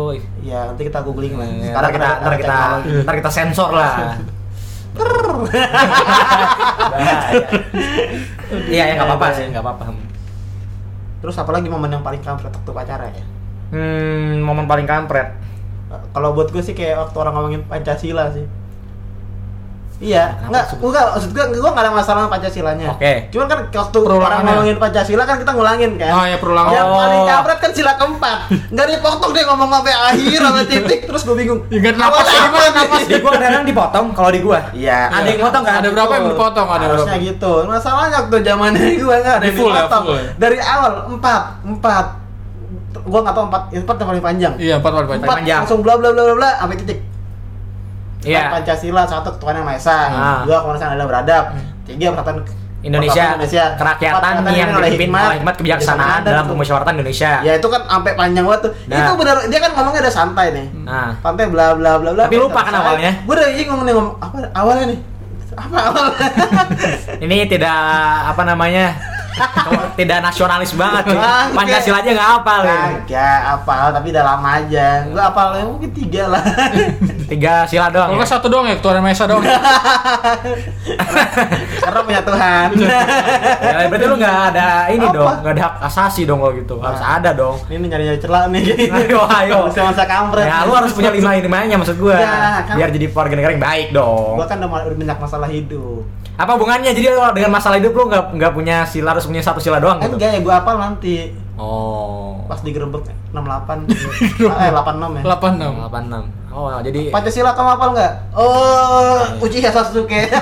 [0.46, 1.46] Ya nanti kita googling lah.
[1.46, 2.58] Ya, ntar Sekarang kita ntar kita
[3.02, 3.94] ntar kita sensor lah.
[8.68, 9.90] Iya ya nggak apa-apa sih nggak apa-apa.
[11.24, 13.24] Terus apalagi momen yang paling kampret waktu pacara ya?
[13.72, 15.32] hmm momen paling kampret
[16.10, 18.46] Kalau buat gue sih kayak waktu orang ngomongin Pancasila sih
[20.02, 22.90] Iya, enggak, enggak, maksud gua, gua enggak ada masalah sama Pancasilanya.
[22.90, 23.30] Oke.
[23.30, 26.10] Cuman kan waktu orang ngomongin Pancasila kan kita ngulangin kan.
[26.10, 26.74] Oh, ya, perulangan.
[26.74, 26.98] Yang Oh.
[26.98, 28.38] paling kampret kan sila keempat.
[28.74, 31.60] Enggak dipotong dia ngomong sampai akhir sampai titik terus gua bingung.
[31.70, 33.00] Ya, nggak napas, gimana apa napas?
[33.06, 34.58] Di gua kadang dipotong kalau di gua.
[34.74, 35.00] Iya.
[35.06, 35.74] Ada yang potong kan?
[35.78, 36.66] Ada berapa yang dipotong?
[36.66, 37.52] Ada Harusnya gitu.
[37.62, 40.04] Masalahnya waktu zamannya gua enggak ada yang ya, dipotong.
[40.10, 40.22] ya?
[40.34, 42.06] Dari awal empat, empat.
[43.02, 44.52] Gua nggak tahu empat, empat yang paling panjang.
[44.56, 45.58] Iya, empat empat Empat panjang.
[45.62, 46.98] langsung bla bla bla bla bla sampai titik.
[48.22, 48.54] Iya.
[48.54, 50.40] Pancasila satu Tuhan yang Maha Esa, Ah.
[50.46, 51.44] dua kemanusiaan adalah beradab,
[51.82, 52.46] tiga persatuan
[52.82, 57.38] Indonesia, Indonesia, kerakyatan Empat, yang dipimpin oleh hikmat kebijaksanaan dalam pemusyawaratan Indonesia.
[57.42, 58.72] Ya itu kan sampai panjang banget tuh.
[58.90, 58.98] Nah.
[58.98, 60.66] Itu benar dia kan ngomongnya udah santai nih.
[60.82, 62.26] Nah, Santai bla bla bla bla.
[62.26, 63.22] Tapi lupa kan awalnya?
[63.22, 65.00] Gue udah bingung nih ngomong apa awalnya nih.
[65.52, 66.26] Apa awalnya?
[67.20, 67.76] ini tidak
[68.24, 68.96] apa namanya?
[69.94, 71.16] Tidak nasionalis banget cuy.
[71.16, 71.54] Bangke.
[71.54, 72.80] Pancasila aja nggak hafal ya.
[73.02, 74.86] Kagak apal tapi udah lama aja.
[75.06, 76.42] Gue apalnya mungkin tiga lah.
[77.32, 78.12] Tiga sila doang.
[78.12, 78.28] Kalau ya?
[78.28, 79.40] satu doang ya, ketua Mesa doang.
[81.82, 82.68] Karena punya Tuhan.
[82.76, 85.16] Ya, berarti lu nggak ada ini Apa?
[85.16, 86.76] dong, nggak ada hak asasi dong kalau gitu.
[86.76, 87.16] Harus Nah.
[87.16, 87.56] ada dong.
[87.66, 88.64] Ini nyari-nyari celah nih.
[89.00, 89.58] Ayo, ayo.
[89.66, 90.44] Masa-masa kampret.
[90.44, 92.20] Ya, lu harus punya lima limanya maksud gua.
[92.20, 94.36] Ya, kan- Biar jadi warga negara yang baik dong.
[94.36, 96.04] Gua kan udah banyak masalah hidup.
[96.32, 96.92] Apa hubungannya?
[96.92, 100.02] Jadi kalau dengan masalah hidup lu nggak nggak punya sila harus punya satu sila doang
[100.02, 100.18] gitu.
[100.18, 101.30] Enggak ya, gua apal nanti.
[101.54, 102.42] Oh.
[102.50, 103.86] Pas digerebek 68
[104.66, 105.22] eh 86 ya.
[105.22, 105.72] Delapan enam.
[105.86, 106.52] 86.
[106.52, 108.12] Oh, jadi Pancasila kamu apal nggak?
[108.34, 110.26] Oh, Uchiha Sasuke.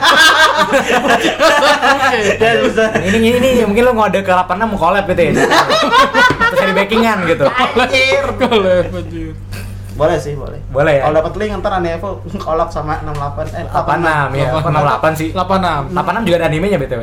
[2.40, 2.90] Ya bisa.
[3.06, 5.32] ini ini, ini mungkin lu ngode ke 86 mau collab gitu ya.
[5.38, 7.46] Terus jadi backingan gitu.
[7.46, 8.24] Anjir.
[8.34, 9.32] Kalau anjir.
[9.94, 10.58] Boleh sih, boleh.
[10.74, 11.02] Boleh ya?
[11.06, 14.46] Kalau dapat link ntar Anevo kolab sama 68 eh 86 ya.
[14.58, 15.28] Kok 68 sih?
[15.30, 15.82] Delapan enam.
[15.94, 17.02] 86 juga ada animenya BTW.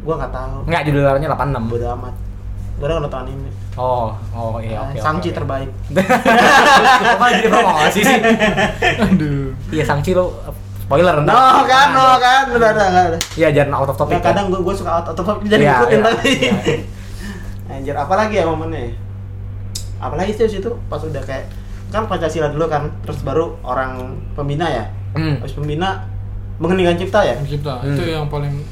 [0.00, 0.56] Gua nggak tahu.
[0.64, 1.70] Enggak, judulnya 86.
[1.70, 2.14] Bodo amat.
[2.76, 3.50] Gua udah nonton anime.
[3.76, 4.96] Oh, oh iya oke.
[4.96, 5.36] oke, Sangchi oke.
[5.36, 5.68] terbaik.
[7.20, 8.18] Kok jadi promosi sih?
[8.98, 9.52] Aduh.
[9.70, 10.26] Iya, Sangchi lu
[10.80, 11.32] spoiler ntar.
[11.32, 13.18] No kan, no kan, udah udah enggak ada.
[13.36, 14.16] Iya, jangan out of topic.
[14.16, 16.30] Nggak, kadang gua, gua suka out of topic jadi Iya, ikutin tapi.
[16.34, 16.52] iya.
[17.70, 18.96] Anjir, apalagi ya momennya?
[20.00, 21.46] Apalagi sih situ pas udah kayak
[21.90, 24.00] kan Pancasila dulu kan, terus baru orang
[24.32, 24.84] pembina ya.
[25.12, 25.38] Hmm.
[25.38, 26.06] Habis pembina
[26.56, 27.34] mengheningkan cipta ya.
[27.40, 27.92] Cipta, Hmm.
[27.92, 28.62] itu yang paling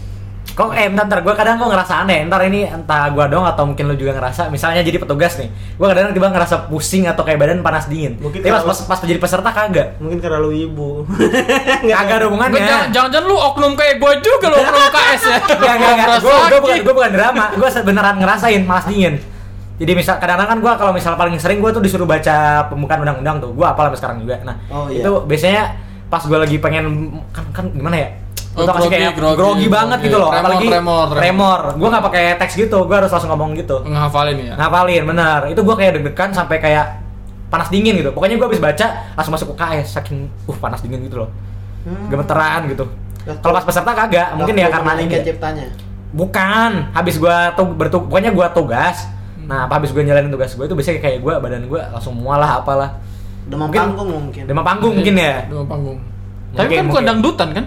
[0.59, 3.63] Kok eh bentar, bentar gue kadang kok ngerasa aneh Ntar ini entah gue dong atau
[3.63, 5.47] mungkin lu juga ngerasa Misalnya jadi petugas nih
[5.79, 8.99] Gue kadang tiba ngerasa pusing atau kayak badan panas dingin Mungkin Tapi pas, pas, pas
[9.07, 11.07] jadi peserta kagak Mungkin karena lu ibu.
[11.95, 15.37] Kagak ada hubungannya Jangan- Jangan-jangan lu oknum kayak gue juga lo oknum KS ya.
[15.39, 16.07] Enggak, enggak, enggak.
[16.11, 17.45] Merasa Gue gue bukan gue bukan drama.
[17.55, 19.15] Gue beneran ngerasain malas dingin.
[19.79, 23.39] Jadi misal kadang-kadang kan gue kalau misal paling sering gue tuh disuruh baca pembukaan undang-undang
[23.39, 23.55] tuh.
[23.55, 24.43] Gue apal sampai sekarang juga.
[24.43, 25.07] Nah, Oh, iya.
[25.07, 25.63] itu biasanya
[26.11, 26.85] pas gue lagi pengen
[27.31, 28.09] kan kan gimana ya?
[28.59, 30.07] Oh, Itu pasti grogi, kayak grogi, grogi, banget grogi.
[30.07, 30.29] gitu loh.
[30.29, 31.17] Tremor, Apalagi tremor, tremor.
[31.17, 31.61] tremor.
[31.79, 32.79] Gue nggak pakai teks gitu.
[32.83, 33.77] Gue harus langsung ngomong gitu.
[33.83, 34.55] Ngehafalin ya.
[34.55, 35.41] Ngapalin, bener.
[35.49, 36.87] Itu gue kayak deg-degan sampai kayak
[37.47, 38.11] panas dingin gitu.
[38.11, 41.31] Pokoknya gue habis baca langsung masuk UKS saking uh panas dingin gitu loh.
[41.83, 42.11] Hmm.
[42.11, 42.85] Gemeteran gitu.
[43.29, 45.21] Kalau pas peserta kagak, mungkin ya karena ini.
[45.23, 45.65] ciptanya.
[46.09, 49.05] Bukan, habis gua tuh bertu pokoknya gua tugas.
[49.39, 52.37] Nah, apa habis gua jalanin tugas gua itu biasanya kayak gua badan gua langsung mual
[52.37, 52.97] lah apalah.
[53.45, 54.43] Demam Mungkin- panggung mungkin.
[54.45, 55.45] Demam panggung mungkin ya.
[55.45, 55.99] Dua panggung.
[56.01, 57.05] Mungkin, Tapi kan bukan mungkin.
[57.07, 57.65] dangdutan kan?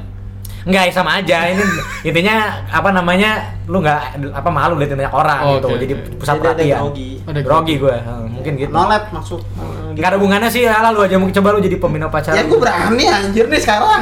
[0.61, 1.37] Enggak, ya sama aja.
[1.51, 1.63] Ini
[2.03, 2.35] intinya
[2.67, 3.31] apa namanya?
[3.65, 5.67] Lu nggak apa malu liatin banyak orang Oh, gitu.
[5.69, 6.79] oke, Jadi pusat Jadi perhatian.
[6.81, 7.09] grogi.
[7.21, 7.95] Ada Grogi gua.
[7.97, 8.69] Hmm, mungkin gitu.
[8.69, 9.39] No lab maksud.
[9.53, 12.31] Hmm, Enggak ada hubungannya sih, alah lu aja mungkin coba lu jadi pembina pacar.
[12.31, 14.01] Ya gue berani anjir nih sekarang.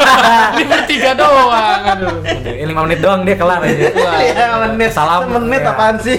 [0.52, 1.80] Ini bertiga doang.
[1.86, 2.18] Aduh.
[2.34, 3.88] Ini 5 menit doang dia kelar aja.
[4.20, 4.90] Ya menit.
[4.90, 5.30] Salam.
[5.30, 5.70] Menit Ya.
[5.70, 6.18] apaan sih?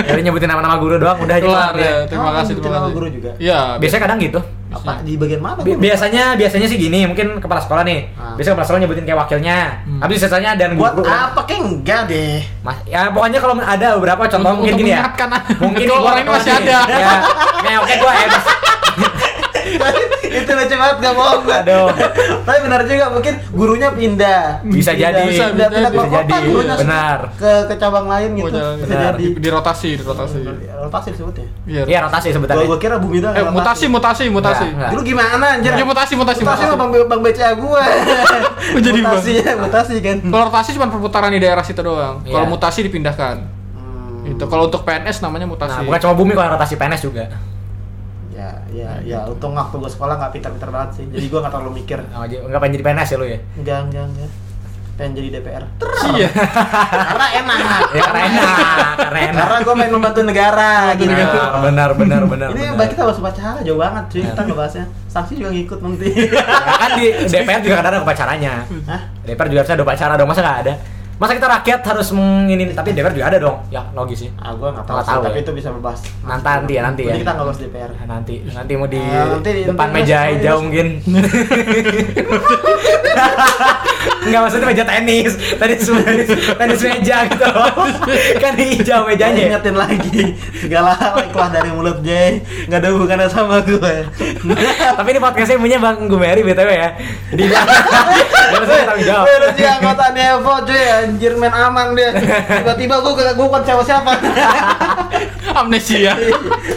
[0.00, 1.92] Jadi nyebutin nama-nama guru doang udah aja Kelar ya.
[2.06, 2.94] Terima Oh, kasih, terima nama kasih.
[2.94, 3.30] guru juga?
[3.36, 3.60] Iya.
[3.76, 4.40] Biasanya kadang gitu.
[4.76, 5.60] Apa di bagian mana?
[5.60, 8.34] Bi- biasanya biasanya sih gini mungkin kepala sekolah nih Ah.
[8.34, 10.00] biasanya kepala sekolah nyebutin kayak wakilnya Hmm.
[10.00, 12.42] habis sisanya dan Buat guru apa kayak enggak deh.
[12.60, 15.02] Mas, ya pokoknya kalau ada beberapa contoh Untuk- mungkin untuk gini ya
[15.56, 16.78] mungkin Kalau gua orang ini masih ada.
[16.90, 17.12] ya
[17.60, 18.52] nah, oke gua ya mas-
[20.34, 21.42] itu lucu banget gak bohong.
[21.46, 21.86] Aduh.
[22.42, 24.42] Tapi benar juga mungkin gurunya pindah.
[24.62, 25.22] Bisa Pindah, jadi.
[25.26, 27.18] Bisa, pindah, pindah ke Bisa kota, jadi, gurunya benar.
[27.34, 28.48] Ke ke cabang lain gitu.
[28.50, 29.12] jalan- Bisa benar.
[29.12, 29.24] jadi.
[29.24, 30.38] Di, di rotasi, di rotasi.
[30.76, 31.46] Rotasi disebutnya.
[31.64, 31.82] Iya.
[31.84, 33.32] Iya rotasi Gua, sebutannya gua kira bumi dah.
[33.32, 34.66] Eh, mutasi, mutasi, mutasi.
[34.90, 35.72] Dulu gimana anjir?
[35.72, 36.74] Ya, mutasi, mutasi, Mutasi mutasi.
[36.74, 37.82] mah bang, bang BCA gua.
[38.76, 40.16] Jadi mutasi ya, mutasi kan.
[40.20, 42.20] Kalau rotasi cuma perputaran di daerah situ doang.
[42.22, 42.32] Iya.
[42.32, 43.36] Kalau mutasi dipindahkan.
[43.74, 44.30] Hmm.
[44.30, 45.74] Itu kalau untuk PNS namanya mutasi.
[45.74, 47.28] nah bukan cuma bumi kalau rotasi PNS juga
[48.34, 49.18] Ya, ya, ya.
[49.24, 51.04] Untung waktu gua sekolah nggak pintar-pintar banget sih.
[51.06, 51.98] Jadi gua nggak terlalu mikir.
[52.18, 54.30] oh, nggak pengen jadi PNS ya lu ya Enggak, enggak, enggak.
[54.94, 55.64] Pengen jadi DPR.
[56.14, 56.28] Iya.
[57.10, 57.58] Karena enak.
[57.90, 58.48] ya karena enak
[58.96, 61.10] karena enak Karena gua main membantu negara gitu.
[61.10, 62.86] benar benar benar benar Ini benar.
[62.88, 64.22] kita bahas upacara jauh banget cuy.
[64.22, 64.84] Kita ngebahasnya.
[65.06, 66.10] Saksi juga ngikut nanti.
[66.14, 66.42] Ya
[66.74, 68.52] kan di DPR juga kadang ada upacaranya
[68.86, 69.00] Hah?
[69.22, 70.74] DPR juga harusnya ada upacara dong masa nggak ada
[71.24, 73.56] Masa kita rakyat harus menginin tapi DPR juga ada dong.
[73.68, 74.30] Ya logis sih.
[74.36, 75.40] Ah, gua nggak tahu Nggak tapi ya.
[75.40, 76.00] itu bisa berbahas.
[76.20, 77.14] Nanti nanti ya nanti ya.
[77.16, 77.90] Kita nggak bahas DPR.
[77.94, 80.86] Nah, nanti nanti mau di nanti di- depan nanti meja hijau mungkin.
[84.24, 85.32] Enggak maksudnya meja tenis.
[85.54, 87.48] Tenis tenis, tenis meja gitu.
[88.38, 89.42] kan hijau mejanya.
[89.48, 90.20] Ingetin lagi
[90.54, 93.94] segala hal keluar dari mulut Jay nggak ada hubungannya sama gue.
[94.94, 96.90] Tapi ini podcastnya punya Bang Gumeri BTW ya.
[97.32, 99.26] Jadi harus tanggung jawab.
[99.54, 100.84] Anggota Nevo cuy
[101.14, 102.10] anjir main aman dia.
[102.10, 104.12] Tiba-tiba gue gue bukan siapa siapa.
[105.62, 106.18] Amnesia.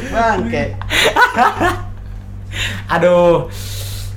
[0.08, 0.78] Bangke.
[2.94, 3.50] Aduh.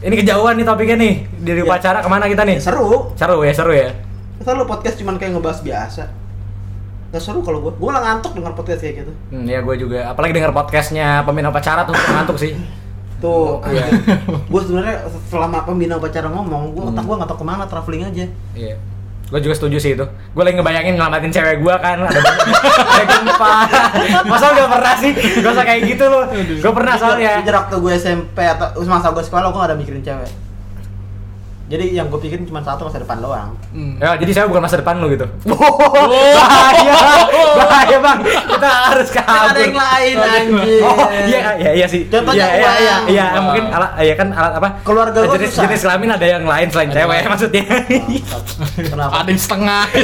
[0.00, 1.14] Ini kejauhan nih topiknya nih.
[1.38, 1.64] Dari Ya.
[1.64, 2.56] upacara ke mana kita nih?
[2.56, 3.12] Seru.
[3.14, 3.92] Seru ya, seru ya.
[4.36, 6.04] Masa lu podcast cuman kayak ngebahas biasa?
[7.10, 7.72] Gak seru kalau gue.
[7.74, 9.12] Gue lah ngantuk denger podcast kayak gitu.
[9.28, 10.08] Hmm, ya gue juga.
[10.08, 12.56] Apalagi denger podcastnya pembina upacara tuh ngantuk sih.
[13.20, 13.84] Tuh, Iya.
[14.24, 14.96] gue sebenarnya
[15.28, 18.24] selama pembina upacara ngomong, gue otak gue nggak tahu ke mana traveling aja.
[18.54, 18.76] Iya.
[19.30, 20.02] Gue juga setuju sih itu.
[20.34, 22.18] Gue lagi ngebayangin ngelamatin cewek gue kan ada
[22.98, 23.54] ada gempa.
[24.26, 25.12] Masa gak pernah sih?
[25.14, 26.26] Gak usah kayak gitu loh.
[26.34, 27.38] Gue pernah soalnya.
[27.38, 30.49] Jujur waktu gue SMP atau masa gue sekolah, gue gak ada mikirin cewek.
[31.70, 33.54] Jadi yang gue pikirin cuma satu masa depan doang.
[33.70, 33.94] Hmm.
[34.02, 35.22] Ya, jadi saya bukan masa depan lu gitu.
[35.60, 35.78] Oh.
[36.10, 36.98] bahaya,
[37.54, 38.18] bahaya bang.
[38.26, 39.54] Kita harus kabur.
[39.54, 40.82] Ada yang lain anjir.
[40.82, 42.10] Oh iya iya iya sih.
[42.10, 43.42] Contohnya iya, iya, iya, iya, Uang.
[43.46, 44.68] mungkin alat ya kan alat apa?
[44.82, 45.62] Keluarga gua jenis susah.
[45.70, 47.64] jenis kelamin ada yang lain selain Ada cewek maksudnya.
[48.90, 49.12] Kenapa?
[49.22, 49.84] Ada yang setengah.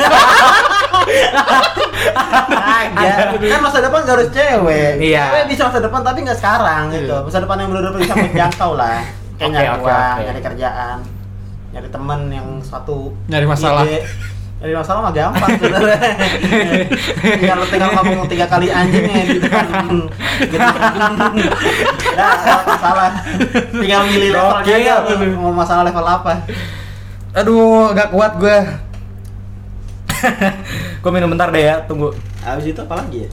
[2.66, 3.14] Aja.
[3.34, 4.92] Kan masa depan gak harus cewek.
[5.02, 5.24] Iya.
[5.34, 7.10] Cewek bisa masa depan tapi nggak sekarang gitu.
[7.10, 7.26] Iya.
[7.26, 9.02] Masa depan yang benar-benar bisa menjangkau lah.
[9.36, 10.22] Kayak Oke, nyari oke, uang, oke.
[10.24, 10.96] nyari kerjaan,
[11.76, 13.84] nyari temen yang satu Nyari masalah.
[13.84, 14.00] ide.
[14.56, 16.00] Nyari masalah mah gampang sebenarnya.
[17.36, 19.66] tinggal tinggal ngomong tiga kali anjingnya di depan.
[20.40, 20.56] Gitu.
[22.16, 22.26] Ya,
[22.64, 23.10] masalah.
[23.70, 24.72] Tinggal milih levelnya Oke.
[24.72, 24.94] aja
[25.36, 26.32] mau masalah level apa.
[27.36, 28.58] Aduh, gak kuat gue.
[31.04, 32.16] gue minum bentar deh ya, tunggu.
[32.40, 33.30] Habis itu apa lagi ya?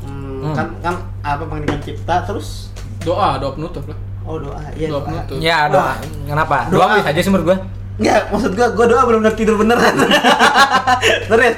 [0.00, 0.54] Hmm, Hmm.
[0.54, 2.70] kan kan apa pendidikan cipta terus
[3.02, 3.98] Doa, doa penutup lah.
[4.26, 5.06] Oh doa iya Doa doa.
[5.06, 5.36] penutup.
[5.38, 5.80] Ya, doa.
[5.80, 5.96] Wah.
[6.26, 6.56] Kenapa?
[6.66, 6.78] Doa.
[6.82, 7.58] Doa bisa aja sih menurut gue.
[7.96, 9.94] Enggak, maksud gua gua doa belum benar tidur beneran.
[11.28, 11.56] Serius.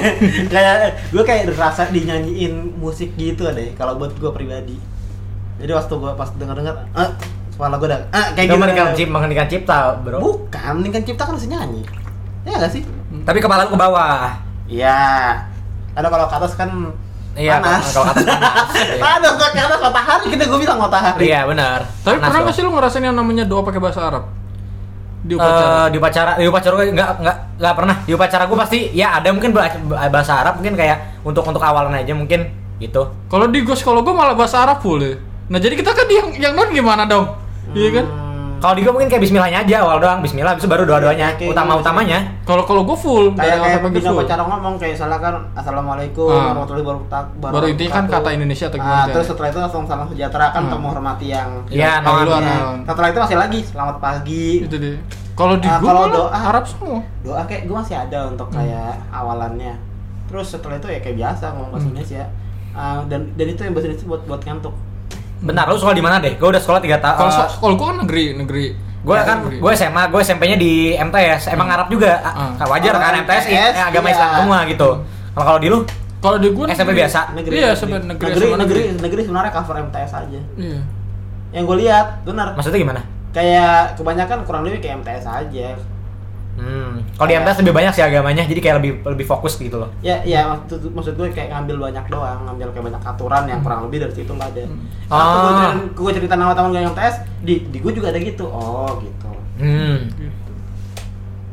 [0.52, 0.74] kayak
[1.10, 4.78] gua kayak rasa dinyanyiin musik gitu deh kalau buat gua pribadi.
[5.58, 7.10] Jadi waktu gua pas denger-denger, eh
[7.50, 8.62] kepala gua udah ah kayak Itu gitu.
[8.62, 10.18] meningkat cipta, meningkat cipta, bro.
[10.22, 11.82] Bukan, meningkat cipta kan harus nyanyi.
[12.46, 12.82] Ya enggak sih?
[13.26, 14.38] Tapi kepala lu ke bawah.
[14.70, 15.42] Iya.
[15.92, 16.70] Ada kalau ke atas kan
[17.38, 17.94] Iya, panas.
[17.94, 18.68] kalau atas panas.
[18.90, 19.02] Iya.
[19.02, 21.22] Panas kok ke atas matahari kita gua bilang matahari.
[21.30, 21.78] Iya, benar.
[22.02, 24.24] Tapi Panas pernah nggak sih lu ngerasain yang namanya doa pakai bahasa Arab?
[25.20, 25.92] Di upacara.
[25.92, 29.28] di upacara di upacara gue nggak nggak nggak pernah di upacara gue pasti ya ada
[29.36, 29.68] mungkin bah-
[30.08, 32.48] bahasa Arab mungkin kayak untuk untuk awalan aja mungkin
[32.80, 35.20] gitu Kalau di gos kalau gua malah bahasa Arab full ya.
[35.52, 37.36] Nah, jadi kita kan yang yang non gimana dong?
[37.76, 38.06] Iya kan?
[38.60, 41.32] Kalau di gue mungkin kayak Bismillahnya aja awal doang Bismillah habis itu baru doa doanya
[41.32, 41.82] Kayak- kayak utama gitu sih.
[41.82, 44.14] utamanya Kalau kalau gua full kayak kayak full.
[44.14, 46.52] upacara ngomong kayak salah kan assalamualaikum Ah.
[46.52, 50.06] warahmatullahi wabarakatuh Baru intinya kan kata Indonesia atau gimana ah, terus setelah itu langsung salam
[50.06, 50.66] sejahtera kan Ah.
[50.66, 52.40] untuk menghormati yang Iya, luar.
[52.42, 52.76] non.
[52.84, 54.96] setelah itu masih lagi selamat pagi Itu deh.
[55.32, 57.00] Kalau di Ah, gua kalau doa- Arab semua.
[57.18, 58.56] doa kayak gue masih ada untuk Hmm.
[58.56, 59.72] kayak awalannya
[60.26, 61.92] terus setelah itu ya kayak biasa ngomong bahasa Hmm.
[61.92, 62.24] Indonesia
[62.70, 64.74] Ah, dan dan itu yang bahasa Indonesia buat buat ngantuk
[65.40, 67.86] bentar lu sekolah di mana deh gue udah sekolah tiga tahun Kalau so- kalau gua
[67.88, 68.64] kan negeri negeri.
[69.00, 69.56] gue Ya, kan negeri.
[69.56, 72.20] gue SMA gue SMP-nya di MTS emang Arab juga.
[72.20, 74.14] Ah, wajar kan MTS, MTS, eh, agama iya.
[74.14, 74.88] Islam semua gitu
[75.30, 75.78] kalau kalau di lu
[76.20, 77.00] Kalau di gua SMP negeri.
[77.00, 77.20] biasa?
[77.32, 78.82] negeri Iya, SMP negeri negeri negeri, negeri.
[79.00, 80.80] negeri sebenarnya cover MTS aja Iya.
[81.50, 85.66] yang gue lihat benar maksudnya gimana kayak kebanyakan kurang lebih kayak MTS aja
[86.60, 87.16] hmm.
[87.16, 89.90] Kalau di MTS lebih banyak sih agamanya jadi kayak lebih lebih fokus gitu loh.
[90.04, 93.80] Ya ya maksud, maksud gue kayak ngambil banyak doang ngambil kayak banyak aturan yang kurang
[93.88, 94.80] lebih dari situ nggak ada Hmm.
[95.10, 98.44] Gue cerita, gue cerita nama teman gue yang tes di di gue juga ada gitu.
[98.44, 99.30] Oh gitu.
[99.58, 99.98] Hmm.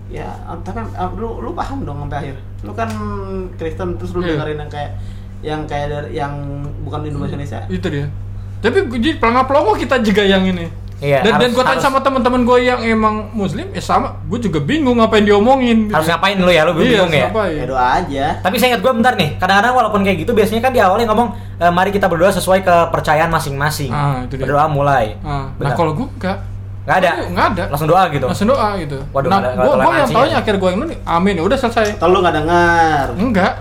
[0.08, 0.28] Ya
[0.64, 2.36] tapi ah, lu lu paham dong sampai akhir.
[2.64, 2.90] Lu kan
[3.60, 4.40] Kristen terus lu Iya.
[4.40, 4.92] dengerin yang kayak
[5.44, 6.34] yang kayak dari yang
[6.82, 8.08] bukan di Indonesia Itu dia.
[8.58, 10.87] Tapi jadi pelangga-pelongo kita juga yang ini.
[10.98, 14.40] Iya, dan dan harus- gue tanya sama teman-teman gue yang emang muslim, ya sama, gue
[14.40, 15.88] juga bingung ngapain diomongin.
[15.88, 17.54] harus ngapain lu ya lu Iya, bingung ya ngapain?
[17.54, 20.72] ya doa aja Tapi saya ingat gue bentar nih, kadang-kadang walaupun kayak gitu biasanya kan
[20.72, 23.90] di awalnya ngomong e, mari kita berdoa sesuai kepercayaan masing-masing.
[23.90, 24.44] Ah, itu dia.
[24.44, 25.22] Berdoa mulai.
[25.22, 26.38] Ah, nah kalau gue enggak,
[26.82, 27.12] Nggak ada.
[27.28, 27.64] Nggak ada.
[27.68, 28.26] Langsung doa gitu.
[28.26, 28.98] langsung doa gitu.
[29.12, 30.40] Waduh, nah, gue gue yang taunya ya.
[30.40, 31.86] akhir gue yang ini, amin, ya udah selesai.
[31.94, 33.54] atau lu nggak dengar Enggak.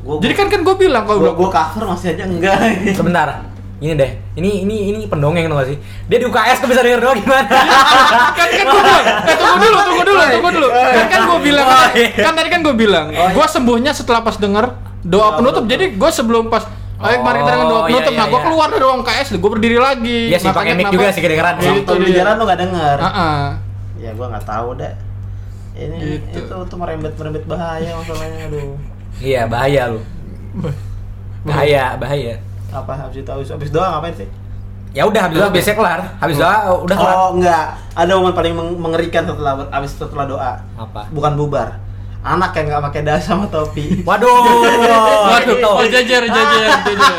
[0.00, 2.56] gua, Jadi kan kan gue bilang kalau gue gue cover masih aja enggak
[2.94, 3.28] Sebentar.
[3.76, 4.10] Ini deh.
[4.34, 5.76] Ini ini ini pendongeng tuh gak sih?
[6.06, 7.44] Dia di UKS tuh bisa denger doa gimana?
[8.32, 10.68] kan kan gue bilang, eh tunggu dulu, tunggu dulu, tunggu dulu.
[10.72, 12.08] Kan kan gue bilang, Oh, iya.
[12.16, 13.34] kan tadi kan gue bilang, Oh, iya.
[13.34, 14.64] gue sembuhnya setelah pas denger
[15.02, 15.36] doa Doa penutup.
[15.38, 15.64] penutup.
[15.68, 16.64] Jadi gue sebelum pas
[16.96, 18.08] Ayo mari kita dengan doa Oh, iya, penutup.
[18.08, 18.46] iya, nah, gue iya.
[18.48, 20.20] keluar dari ruang KS, gue berdiri lagi.
[20.26, 21.54] Iya sih, pakai mic juga sih kedengeran.
[21.60, 22.16] Itu dia.
[22.18, 23.48] jalan lu nggak denger ah.
[23.96, 24.92] ya gue nggak tahu deh
[25.74, 26.40] ini Gitu.
[26.40, 28.76] itu tuh merembet merembet bahaya masalahnya aduh
[29.18, 30.00] Iya, bahaya lu.
[31.42, 32.40] Bahaya, bahaya.
[32.68, 34.30] Apa habis itu habis habis doang ngapain sih
[34.90, 36.00] Ya udah habis doa biasanya kelar.
[36.16, 37.14] Habis doa udah kelar.
[37.14, 41.04] oh enggak ada momen paling meng- mengerikan setelah habis setelah doa Apa?
[41.10, 41.68] bukan bubar
[42.22, 44.26] anak yang nggak pakai dasi sama topi Waduh.
[45.30, 45.68] Waduh, gitu.
[45.68, 47.16] oh jajar, jajar, jajar.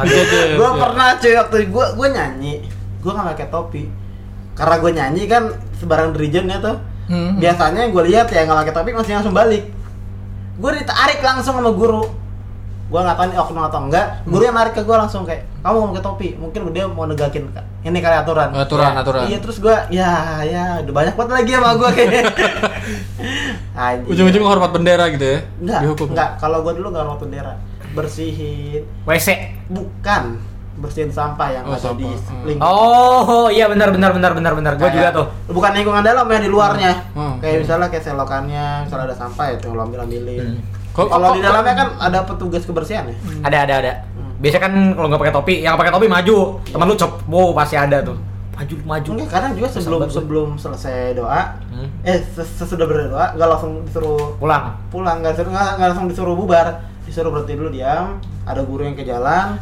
[0.00, 0.46] Jajar.
[0.54, 2.54] gue pernah cuy waktu gue gue nyanyi
[2.96, 3.82] gue nggak pakai topi
[4.54, 5.42] karena gue nyanyi kan
[5.76, 6.76] sebarang dirijennya tuh
[7.06, 7.38] Hmm.
[7.38, 9.62] biasanya gue lihat ya nggak pakai topi masih langsung balik
[10.56, 12.02] gue ditarik langsung sama guru
[12.86, 15.74] gue nggak tahu ini oknum atau enggak guru yang narik ke gue langsung kayak kamu
[15.76, 17.50] mau pakai topi mungkin dia mau negakin
[17.82, 19.00] ini kali aturan Aturan, Ya.
[19.00, 19.22] aturan.
[19.26, 20.10] iya terus gue ya
[20.40, 22.10] ya udah banyak banget lagi sama gue kayak
[23.76, 24.08] Anjing.
[24.08, 25.38] Ujung-ujung hormat bendera gitu ya.
[25.58, 26.06] enggak Dihukum.
[26.10, 27.54] enggak kalau gue dulu nggak mau bendera
[27.92, 29.28] bersihin WC.
[29.66, 30.38] bukan
[30.76, 32.20] bersihin sampah yang Oh, ada di sampah.
[32.30, 32.44] Hmm.
[32.44, 34.72] lingkungan Oh, iya benar benar benar benar benar.
[34.76, 35.26] Gua juga tuh.
[35.48, 37.40] bukan lingkungan dalam ya di luarnya Hmm.
[37.40, 40.75] kayak misalnya kayak selokannya misalnya ada sampah ya tuh lo ambil ambilin Hmm.
[40.98, 43.92] Kalau di dalamnya kan ada petugas kebersihan ya Ada ada ada.
[44.10, 44.32] Hmm.
[44.36, 46.36] Biasanya kan kalau nggak pakai topi, yang pakai topi maju.
[46.64, 48.16] Temen lu cop, wow pasti ada tuh.
[48.52, 49.08] Maju maju.
[49.12, 50.16] Enggak, kadang juga sebelum Sabar, gua.
[50.16, 51.88] sebelum selesai doa Hmm.
[52.02, 54.72] eh ses- sesudah berdoa nggak langsung disuruh Pulang.
[54.88, 56.66] pulang nggak disuruh nggak langsung disuruh bubar
[57.04, 59.60] disuruh berhenti dulu diam ada guru yang ke jalan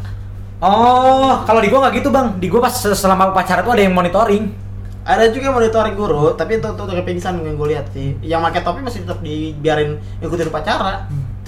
[0.59, 2.39] Oh, kalau di gua nggak gitu bang.
[2.39, 4.63] Di gua pas selama upacara tuh ada yang monitoring.
[5.05, 8.41] ada juga yang monitoring guru tapi itu tuh kayak pingsan yang gue lihat sih yang
[8.41, 11.05] pakai topi masih tetap dibiarin ikutin upacara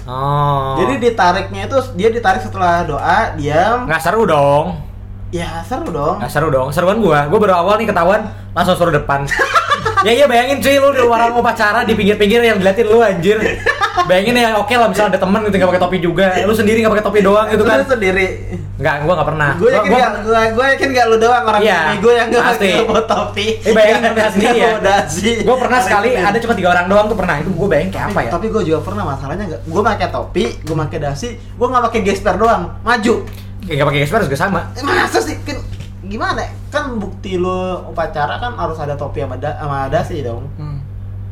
[0.07, 0.79] Oh.
[0.79, 4.79] jadi ditariknya itu dia ditarik setelah doa diam nggak seru dong.
[5.27, 6.71] ya seru dong Nggak seru dong.
[6.71, 8.23] Seruan gua, gua baru awal nih ketahuan
[8.55, 9.27] langsung suruh depan.
[10.07, 13.35] ya iya bayangin cuy lu di luar upacara di pinggir-pinggir yang diliatin lu anjir.
[14.05, 16.93] Bayangin ya oke lah misalnya ada temen gitu nggak pakai topi juga, lu sendiri nggak
[16.93, 17.77] pakai topi doang gitu kan.
[17.79, 18.27] Lu sendiri
[18.77, 19.49] Nggak, gua nggak pernah.
[19.55, 22.43] gue yakin Gua- gak gue gue yakin gak lu doang orang Iya, gue yang gak
[22.47, 22.73] pakai
[23.03, 24.69] topi Eh bayangin tapi sendiri ya.
[24.77, 25.01] Gak
[25.41, 27.35] Gue pernah sekali ada cuma tiga orang doang tuh pernah.
[27.37, 28.29] Itu gue bayangin kayak apa ya?
[28.29, 31.99] tapi gue juga pernah masalahnya nggak gue pakai topi gue pakai dasi gue nggak pakai
[32.03, 33.13] gesper doang maju
[33.59, 34.61] Kayak nggak pakai gesper juga sama.
[34.71, 35.57] Eh, masa sih kan
[36.03, 36.49] gimana ya?
[36.69, 40.77] kan bukti lu upacara kan harus ada topi sama, da- sama dasi dong Hmm.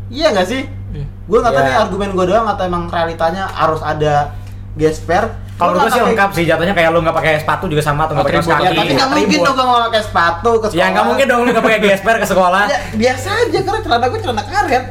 [0.08, 0.66] iya nggak sih
[0.96, 1.06] Iya.
[1.06, 1.70] gue nggak tahu Iya.
[1.70, 4.32] nih argumen gue doang atau emang realitanya harus ada
[4.74, 5.24] gesper
[5.56, 8.26] Kalau gue sih lengkap sih jatuhnya kayak lu nggak pakai sepatu juga sama atau nggak
[8.26, 11.06] pakai pakai- ya tapi nggak mungkin dong gue nggak pakai sepatu ke sekolah Ya nggak
[11.06, 12.64] mungkin dong lu nggak pakai gesper ke sekolah.
[12.66, 14.86] Ya, biasa aja karena celana gue celana karet.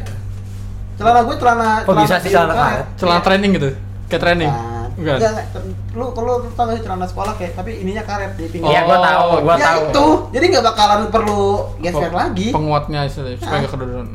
[0.94, 2.86] Celana gue celana Kok bisa sih celana karet?
[2.94, 3.68] Celana training gitu.
[4.06, 4.50] Kayak training.
[4.94, 4.94] Bukan.
[4.94, 5.62] Enggak, enggak.
[5.92, 8.70] Lu kalau lu tau gak sih celana sekolah kayak tapi ininya karet di pinggir.
[8.70, 9.80] Iya, gua tahu, gua ya tahu.
[9.84, 10.06] itu.
[10.32, 11.42] Jadi nggak bakalan perlu
[11.76, 12.48] geser Pe- lagi.
[12.50, 13.60] Penguatnya istilahnya, supaya Ah.
[13.60, 14.08] nggak kedodoran.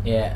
[0.00, 0.28] Iya.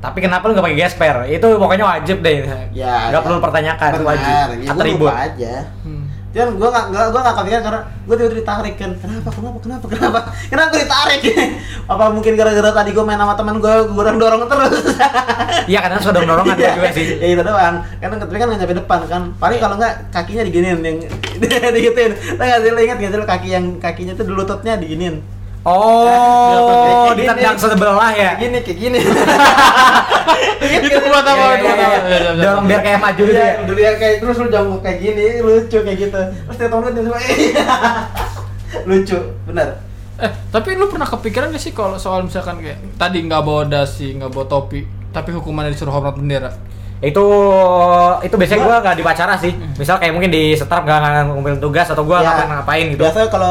[0.00, 1.16] Tapi kenapa lu nggak pakai gesper?
[1.28, 2.48] Itu pokoknya wajib deh.
[2.72, 3.12] Ya.
[3.12, 4.32] Nggak perlu pertanyakan, itu wajib.
[4.32, 4.48] Benar.
[4.50, 5.04] Ya, gue Atribut.
[5.04, 5.54] lupa aja.
[5.84, 6.04] Hmm.
[6.30, 9.86] Cuman gue gak, gak, gue gak kepikiran karena gue tiba-tiba ditarik kan Kenapa, kenapa, kenapa,
[9.90, 11.20] kenapa Kenapa gue ditarik?
[11.90, 14.94] Apa mungkin gara-gara tadi gue main sama teman gue, gue dorong-dorong terus
[15.74, 17.18] Iya, kadang suka dorong-dorongan gua juga sih.
[17.18, 20.78] ya itu doang karena tapi kan nggak nyampe depan kan paling kalau nggak kakinya diginiin
[20.78, 20.96] yang
[21.74, 25.18] digituin nggak sih lo ingat nggak sih lo kaki yang kakinya tuh lututnya diginiin
[25.60, 27.28] Oh, gini.
[27.28, 28.32] ditendang sebelah ya.
[28.32, 28.98] kayak gini kayak gini
[30.60, 31.46] Itu buat apa?
[31.56, 32.32] Iya, iya, iya.
[32.32, 33.52] Dorong biar kayak maju gitu ya.
[33.68, 37.02] dulu ya kayak terus lu jongkok kayak gini lucu kayak gitu terus dia tonton dia
[37.04, 37.20] semua
[38.88, 39.68] lucu bener
[40.20, 44.12] Eh, tapi lu pernah kepikiran gak sih kalau soal misalkan kayak tadi nggak bawa dasi,
[44.12, 44.84] nggak bawa topi,
[45.16, 46.52] tapi hukumannya disuruh hormat bendera?
[47.00, 47.24] Itu
[48.20, 49.56] itu biasanya gua nggak di pacara sih.
[49.74, 53.00] Misal kayak mungkin di setrap nggak nggak ngumpulin tugas atau gua Ya, ngapain ngapain gitu.
[53.00, 53.50] biasanya kalau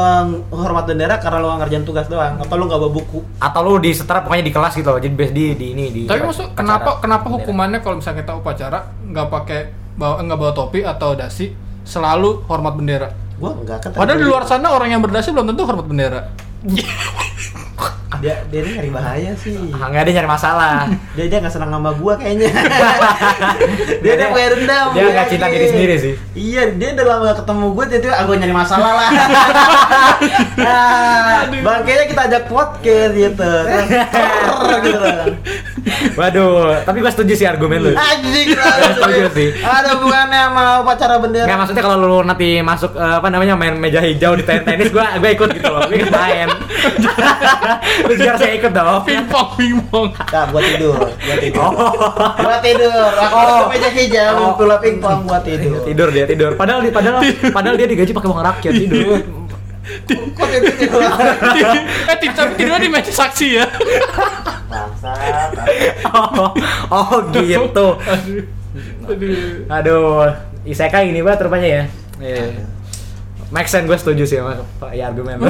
[0.50, 3.90] hormat bendera karena lu ngerjain tugas doang atau lu nggak bawa buku Atau lu di
[3.90, 5.00] setrap pokoknya di kelas gitu loh.
[5.02, 8.78] Jadi bias di di ini di Tapi maksud kenapa kenapa hukumannya kalau misalnya kita upacara
[9.02, 9.60] nggak pakai
[9.94, 11.50] bawa nggak bawa topi atau dasi
[11.82, 13.10] selalu hormat bendera?
[13.34, 16.20] gua enggak kan Padahal di luar sana orang yang berdasi belum tentu hormat bendera.
[18.20, 20.84] dia dia ini nyari bahaya sih Ah, nggak dia nyari masalah.
[21.16, 22.52] dia dia nggak senang sama gua kayaknya
[24.02, 26.14] dia dia punya dendam Dia nggak cinta diri sendiri sih.
[26.34, 29.10] iya dia udah lama gak ketemu gua jadi ah gua nyari masalah lah
[30.60, 33.52] nah, bangkainya kita ajak podcast gitu
[34.80, 35.00] gitu
[36.12, 37.90] Waduh, tapi gua setuju sih argumen lu.
[37.90, 39.48] anjing Setuju sih.
[39.58, 43.74] ada hubungannya sama upacara bendera Nggak maksudnya kalau lu nanti masuk eh, apa namanya main
[43.74, 45.82] meja hijau di tenis gua gua ikut gitu loh.
[45.82, 46.48] Gua ikut main.
[48.06, 49.02] Lu biar saya ikut dong.
[49.04, 50.08] Pingpong, pingpong.
[50.16, 51.62] Nah, gua tidur, gua tidur.
[51.62, 51.72] Oh.
[52.40, 53.10] Gua tidur.
[53.14, 53.46] Aku Oh.
[53.46, 54.52] ke meja hijau, Oh.
[54.56, 55.80] bola pingpong gua tidur.
[55.84, 56.50] tidur dia tidur.
[56.54, 59.18] Padahal di padahal padahal dia digaji pakai uang rakyat tidur.
[60.08, 61.02] Kok tidur tidur?
[61.02, 63.66] eh tapi tidurnya di meja saksi ya.
[64.70, 65.50] Bangsat.
[66.14, 66.54] oh,
[66.90, 67.86] oh gitu.
[67.98, 68.38] Aduh.
[69.66, 70.30] Aduh,
[70.62, 71.84] isekai ini banget rupanya ya.
[72.22, 72.46] Iya.
[73.50, 75.42] Make sense gue setuju sih sama Pak ya argumen.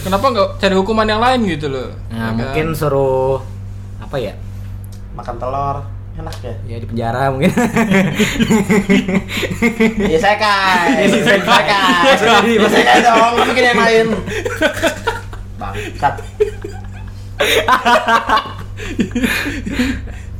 [0.00, 1.92] Kenapa nggak cari hukuman yang lain gitu loh?
[2.08, 2.32] nah, Ya kan?
[2.34, 3.44] mungkin suruh
[3.98, 4.32] apa ya?
[5.10, 5.76] makan telur
[6.10, 7.52] enak ya Ya di penjara mungkin.
[10.00, 11.04] Iya saya kai.
[11.04, 12.08] Iya, saya kai.
[12.46, 14.06] Iya, Saya kai dong, nggak mungkin yang lain.
[15.56, 16.14] Bangsat.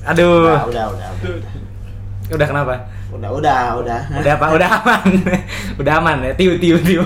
[0.02, 0.48] Aduh.
[0.48, 1.52] Udah, udah, udah, udah.
[2.30, 2.74] Udah kenapa?
[3.10, 4.00] Udah, udah, udah.
[4.22, 4.46] Udah apa?
[4.54, 5.02] Udah aman.
[5.80, 6.32] Udah aman ya.
[6.38, 7.02] Tiu tiu tiu.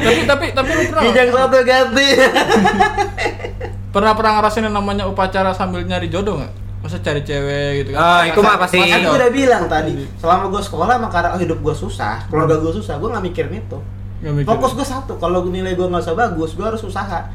[0.00, 2.08] tapi tapi tapi lu pernah Kijang satu ganti.
[3.94, 6.52] pernah pernah ngerasain yang namanya upacara sambil nyari jodoh nggak?
[6.80, 8.00] Masa cari cewek gitu kan?
[8.00, 8.80] Oh, itu mah pasti.
[8.80, 12.72] Kan gue udah bilang tadi, selama gue sekolah emang karena hidup gue susah, keluarga gue
[12.72, 13.78] susah, gue nggak mikirin itu.
[14.24, 14.48] Nggak mikir.
[14.48, 17.28] Fokus gue satu, kalau nilai gue nggak usah bagus, gue harus usaha.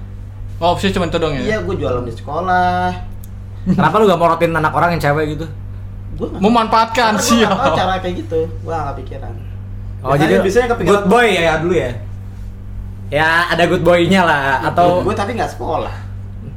[0.58, 1.44] Oh, opsi cuma itu dong ya?
[1.44, 2.90] Iya, gue jualan di sekolah.
[3.66, 5.46] Kenapa lu gak morotin anak orang yang cewek gitu?
[6.16, 7.44] Nggak Memanfaatkan sih.
[7.44, 9.34] cara kayak gitu, gue nggak kepikiran.
[10.06, 11.92] Oh, jadi biasanya kepikiran good boy ya, ya dulu ya.
[13.14, 16.05] Ya ada good boy-nya lah atau gue tapi nggak sekolah.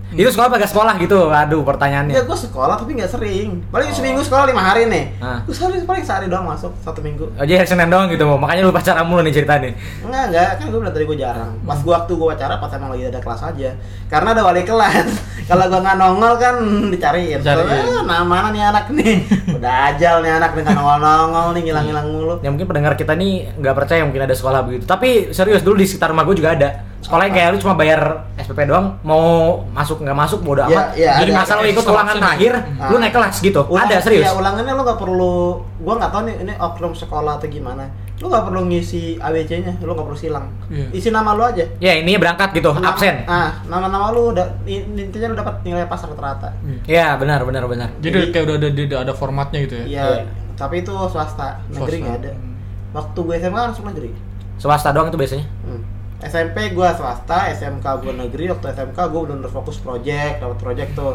[0.09, 1.29] Itu sekolah apa gak sekolah gitu?
[1.29, 2.17] Aduh, pertanyaannya.
[2.17, 3.61] Ya gue sekolah tapi nggak sering.
[3.69, 3.95] Paling Oh.
[3.95, 5.05] seminggu sekolah lima hari nih.
[5.21, 5.45] Ah.
[5.45, 7.29] Gue sehari paling sehari doang masuk satu minggu.
[7.29, 9.69] Oh, jadi Senin doang gitu, makanya lu pacaran mulu nih ceritanya.
[10.01, 11.53] Enggak, enggak, kan gue bilang tadi gue jarang.
[11.61, 13.71] Pas gue waktu gue pacara pas emang lagi ada kelas aja.
[14.09, 15.09] Karena ada wali kelas.
[15.51, 16.55] Kalau gue nggak nongol kan
[16.89, 17.39] dicariin.
[17.45, 17.69] Dicariin.
[17.69, 19.15] Ah, nah mana nih anak nih?
[19.61, 22.35] Udah ajal nih anak nih nggak nongol-nongol nih ngilang-ngilang mulu.
[22.41, 24.85] Ya mungkin pendengar kita nih nggak percaya mungkin ada sekolah begitu.
[24.85, 26.88] Tapi serius dulu di sekitar rumah gue juga ada.
[27.09, 28.01] Sekolah yang kayak lu cuma bayar
[28.37, 29.23] SPP doang, mau
[29.67, 30.87] masuk nggak masuk bodo Ya, amat.
[30.93, 31.41] ya, Jadi ada.
[31.41, 32.29] masa lu ikut ulangan option.
[32.29, 32.89] akhir, Ah.
[32.89, 33.61] lu naik kelas gitu.
[33.67, 34.23] ada serius.
[34.23, 35.35] Ya ulangannya lo nggak perlu.
[35.79, 37.89] Gue nggak tahu nih ini oknum sekolah atau gimana.
[38.19, 40.47] Lo nggak perlu ngisi ABC-nya, lo nggak perlu silang.
[40.69, 40.87] Iya.
[40.93, 41.65] Isi nama lo aja.
[41.79, 43.25] Ya ini berangkat gitu, Nama- absen.
[43.25, 46.53] Ah, nama-nama lu udah intinya lu dapat nilai pas rata-rata.
[46.85, 47.89] Ya benar benar benar.
[47.99, 49.85] Jadi kayak udah ada ada, ada formatnya gitu ya?
[49.87, 50.25] Iya, Iya.
[50.55, 52.31] tapi itu swasta, negeri nggak ada.
[52.31, 52.53] Hmm.
[52.91, 54.11] Waktu gue SMA langsung negeri.
[54.57, 55.47] Swasta doang itu biasanya.
[55.63, 55.83] Hmm.
[56.21, 58.45] SMP gue swasta, SMK gue negeri.
[58.49, 61.15] Waktu SMK gue benar fokus project, dapat project tuh.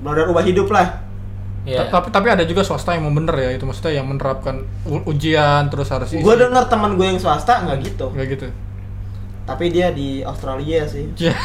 [0.00, 1.04] Benar ubah hidup lah.
[1.62, 1.86] Iya.
[1.86, 4.66] Ta- Tapi tapi ada juga swasta yang mau bener ya itu maksudnya yang menerapkan
[5.04, 6.18] ujian terus harus isi.
[6.18, 8.10] Gue denger teman gue yang swasta nggak gitu.
[8.10, 8.46] kayak gitu.
[9.42, 11.06] Tapi dia di Australia sih.
[11.14, 11.36] Iya.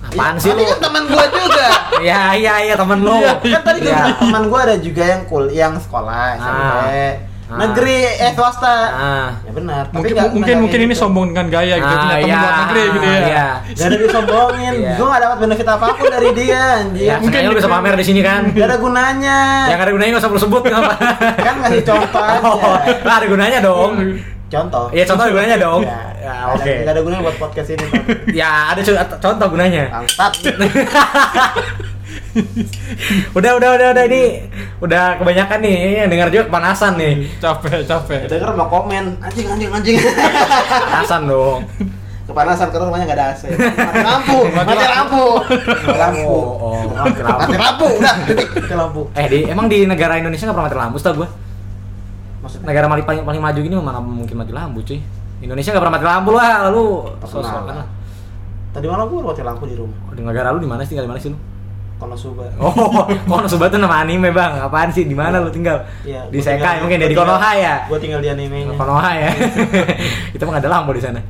[0.00, 0.70] Apaan sih Tapi lu?
[0.70, 1.68] kan teman gue juga.
[1.98, 3.18] Ya iya iya temen lu.
[3.18, 3.98] Iya, kan tadi gue Iya.
[3.98, 7.12] bilang, teman gue ada juga yang kul, yang sekolah SMP, Ah.
[7.50, 8.76] Negeri, eh swasta.
[8.88, 9.28] Ah.
[9.40, 9.82] Ya benar.
[9.84, 11.00] Tapi Mungkin nggak- mungkin mungkin ini gitu.
[11.00, 12.38] sombong dengan gaya gitu Ah, punya teman iya.
[12.38, 13.18] luar negeri gitu ya.
[13.18, 13.46] Iya.
[13.70, 14.92] Gak ada disombongin, Iya.
[14.94, 18.04] gue gak dapat benefit apa pun dari dia anjir Ya, Mungkin lu bisa pamer di
[18.04, 18.42] sini kan.
[18.50, 20.92] Gak ada gunanya Yang ada gunanya nggak usah perlu sebut kenapa?
[21.46, 23.92] Kan ngasih contoh aja Oh, lah ada gunanya dong.
[24.48, 25.80] Contoh Iya contoh ada gunanya dong.
[25.82, 26.72] Ya, Ya, ada- oke.
[26.82, 28.04] Gak ada gunanya buat podcast ini Bang.
[28.32, 29.82] Ya ada co- contoh gunanya.
[29.88, 30.32] Bangsat
[33.32, 34.22] Udah udah udah udah ini
[34.78, 37.14] udah kebanyakan nih yang dengar juga kepanasan nih.
[37.38, 38.20] Capek, capek.
[38.26, 41.60] Denger mau komen Anjing anjing anjing Kepanasan dong.
[42.28, 47.24] Kepanasan karena rumahnya gak ada AC Mati lampu Mati lampu Mati lampu Oh, oh, mati
[47.24, 47.40] lampu.
[47.40, 50.76] Mati lampu Udah titik Mati lampu Eh di emang di negara Indonesia nggak pernah mati
[50.76, 51.28] lampu, tau gue.
[52.44, 55.00] Maksudnya Negara paling paling, paling maju gini mana mungkin mati lampu cuy.
[55.40, 56.84] Indonesia nggak pernah mati lampu lah, lalu
[57.24, 57.74] sosok lah.
[57.80, 57.86] lah.
[58.76, 60.92] Tadi malam gue mati lampu di rumah Oh, di negara lu di mana sih?
[60.92, 61.38] Tinggal di mana sih lu?
[61.98, 62.72] Konosuba Oh,
[63.26, 64.54] Konosuba tuh nama anime bang.
[64.60, 65.02] Apaan sih?
[65.02, 65.82] Di mana lu tinggal?
[66.02, 67.74] Iya, Di gua Sekai tinggal- mungkin ya gua di tinggal- Konoha ya.
[67.84, 69.30] Gue tinggal di animenya Konoha ya.
[70.34, 71.20] Itu mah nggak ada lampu di sana.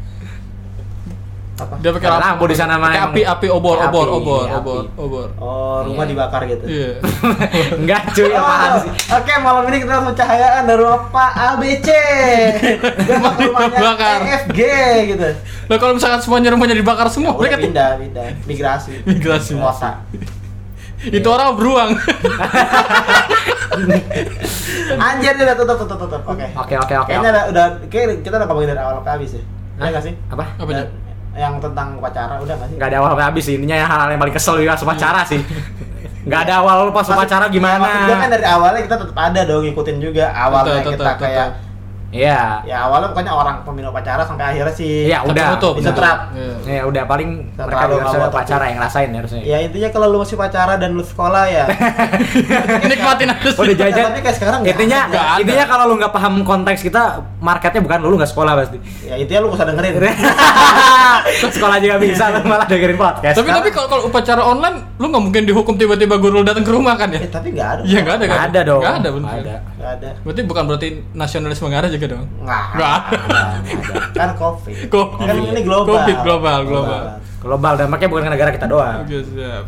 [1.58, 1.74] Apa?
[1.82, 3.10] Dia pakai Ada lampu di sana mah emang.
[3.10, 5.26] api, api obor, obor, obor, obor, obor.
[5.38, 6.10] Oh rumah Iya.
[6.14, 6.90] dibakar gitu Iya.
[7.82, 8.90] Enggak cuy, apaan Oh, sih?
[9.10, 11.88] Oke, malam ini kita pencahayaan dari rumah Pak ABC.
[12.94, 14.18] Dia mau ke rumahnya Bakar.
[14.22, 14.60] EFG
[15.08, 15.28] gitu.
[15.66, 18.92] Lah kalau misalkan semuanya rumahnya dibakar semua, Udah mereka pindah, pindah, migrasi.
[19.02, 19.58] Migrasi.
[19.58, 19.92] Kota.
[21.00, 21.90] Itu orang beruang.
[24.98, 26.22] Anjir dia udah tutup, tutup, tutup.
[26.24, 26.46] Oke.
[26.52, 27.08] Oke oke oke.
[27.08, 29.42] Kayaknya udah, udah kayak kita udah ngomongin dari awal ke habis ya.
[29.78, 29.78] Hah?
[29.78, 30.14] Iya nggak sih?
[30.28, 30.44] Apa?
[30.56, 30.92] Apa Dan-
[31.38, 32.76] Yang tentang upacara udah nggak sih?
[32.76, 33.54] Nggak ada awal sampai habis sih.
[33.54, 35.40] Intinya yang hal-hal yang paling kesel juga pas upacara sih.
[36.26, 37.78] Nggak ada awal pas Maksud- upacara gimana?
[37.80, 41.22] Maksud gue kan dari awalnya kita tetap ada dong ngikutin juga awalnya Betul, kita betul,
[41.22, 41.46] kayak
[42.08, 42.64] Iya.
[42.64, 45.44] ya awalnya pokoknya orang pemilu upacara sampai akhirnya sih Iya, udah.
[45.54, 45.74] Tertutup.
[45.76, 46.32] Bisa terap.
[46.32, 46.80] Iya.
[46.80, 49.42] Ya udah paling mereka juga awal, upacara tapi- yang ngerasain harusnya.
[49.44, 51.64] Ya intinya kalau lu masih pacaran dan lu sekolah ya.
[52.90, 53.48] Nikmatin aja.
[53.52, 54.04] Udah jajan.
[54.08, 55.12] Tapi kayak sekarang intinya ada.
[55.12, 55.40] Nggak ada.
[55.44, 57.02] intinya kalau lu nggak paham konteks kita
[57.38, 58.78] marketnya bukan lu, lu nggak sekolah pasti.
[59.04, 59.94] ya intinya lu gak usah dengerin.
[61.56, 63.36] sekolah juga bisa lu malah dengerin podcast.
[63.36, 66.72] Tapi tapi kalau kalau upacara online, lu nggak mungkin dihukum tiba-tiba guru lu datang ke
[66.72, 67.20] rumah kan ya?
[67.20, 67.82] Eh, tapi nggak ada.
[67.84, 68.32] Iya nggak ada kan?
[68.32, 68.80] Nggak ada dong.
[68.80, 69.54] Nggak ada ada.
[69.88, 70.10] Ada.
[70.20, 72.24] Berarti bukan berarti nasionalisme nggak ada juga dong?
[72.44, 72.64] Nggak.
[72.76, 73.16] Nggak ada.
[73.16, 73.58] Nggak ada.
[74.12, 74.74] Kan covid.
[74.94, 75.24] Covid.
[75.24, 75.88] Kan ini global.
[75.96, 77.00] Covid, global, global.
[77.38, 79.06] Global dampaknya bukan ke negara kita doang.
[79.06, 79.64] Oke siap.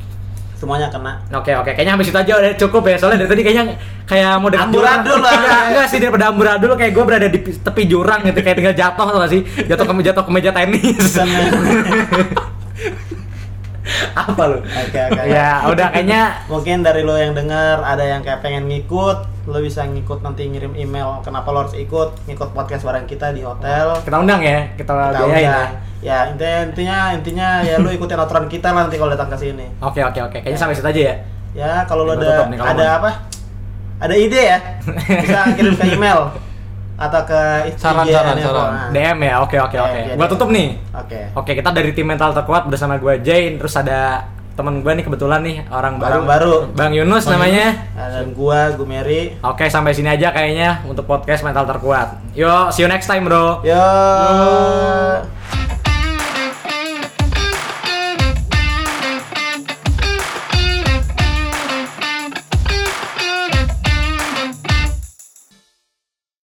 [0.61, 1.25] Semuanya kena.
[1.33, 2.97] Oke oke, kayaknya habis itu aja udah cukup ya.
[3.01, 3.64] Soalnya dari tadi kayaknya
[4.05, 5.01] kayak mau dekat jurang.
[5.01, 5.33] Amburadul lah.
[5.33, 8.77] Enggak, enggak sih daripada amburadul kayak gue berada di pi- tepi jurang gitu kayak tinggal
[8.77, 9.41] jatuh atau sih?
[9.64, 11.16] Jatuh ke jatuh ke meja tenis.
[14.28, 14.59] Apa lu?
[14.61, 15.20] Oke, oke.
[15.24, 19.18] Ya, udah kayaknya Mungkin dari lo yang denger ada yang kayak pengen ngikut,
[19.49, 21.24] lo bisa ngikut nanti ngirim email.
[21.24, 22.12] Kenapa lo harus ikut?
[22.28, 23.97] Ngikut podcast bareng kita di hotel.
[24.05, 25.49] kita undang ya, kita, Kita biayain ya.
[25.49, 25.72] undang.
[26.01, 29.68] Ya intinya intinya intinya ya lu ikutin aturan kita lah nanti kalau datang ke sini.
[29.81, 30.39] Oke, oke, oke.
[30.41, 31.14] Kayaknya sampai situ aja ya.
[31.51, 32.97] Ya kalau lo ada tutup nih kalau ada mau.
[33.05, 33.11] apa?
[34.01, 34.59] Ada ide ya?
[35.20, 36.33] Bisa kirim ke email
[37.01, 37.40] atau ke
[37.72, 38.68] IG Saran, saran, saran.
[38.68, 38.88] Nah.
[38.92, 39.34] DM ya.
[39.40, 40.01] Oke, oke, Ya, oke.
[40.14, 40.32] Gua DM.
[40.36, 40.68] tutup nih.
[40.92, 41.20] Oke.
[41.32, 45.40] Oke, kita dari tim mental terkuat bersama gua Jain, terus ada teman gua nih kebetulan
[45.40, 46.12] nih orang baru.
[46.12, 46.55] Orang baru.
[46.76, 47.66] Bang Yunus Bang namanya.
[47.96, 49.32] Nah, Dan gua, gue Mary.
[49.40, 52.20] Oke, sampai sini aja kayaknya untuk podcast mental terkuat.
[52.36, 53.64] Yo, see you next time, bro.
[53.64, 53.80] Yo.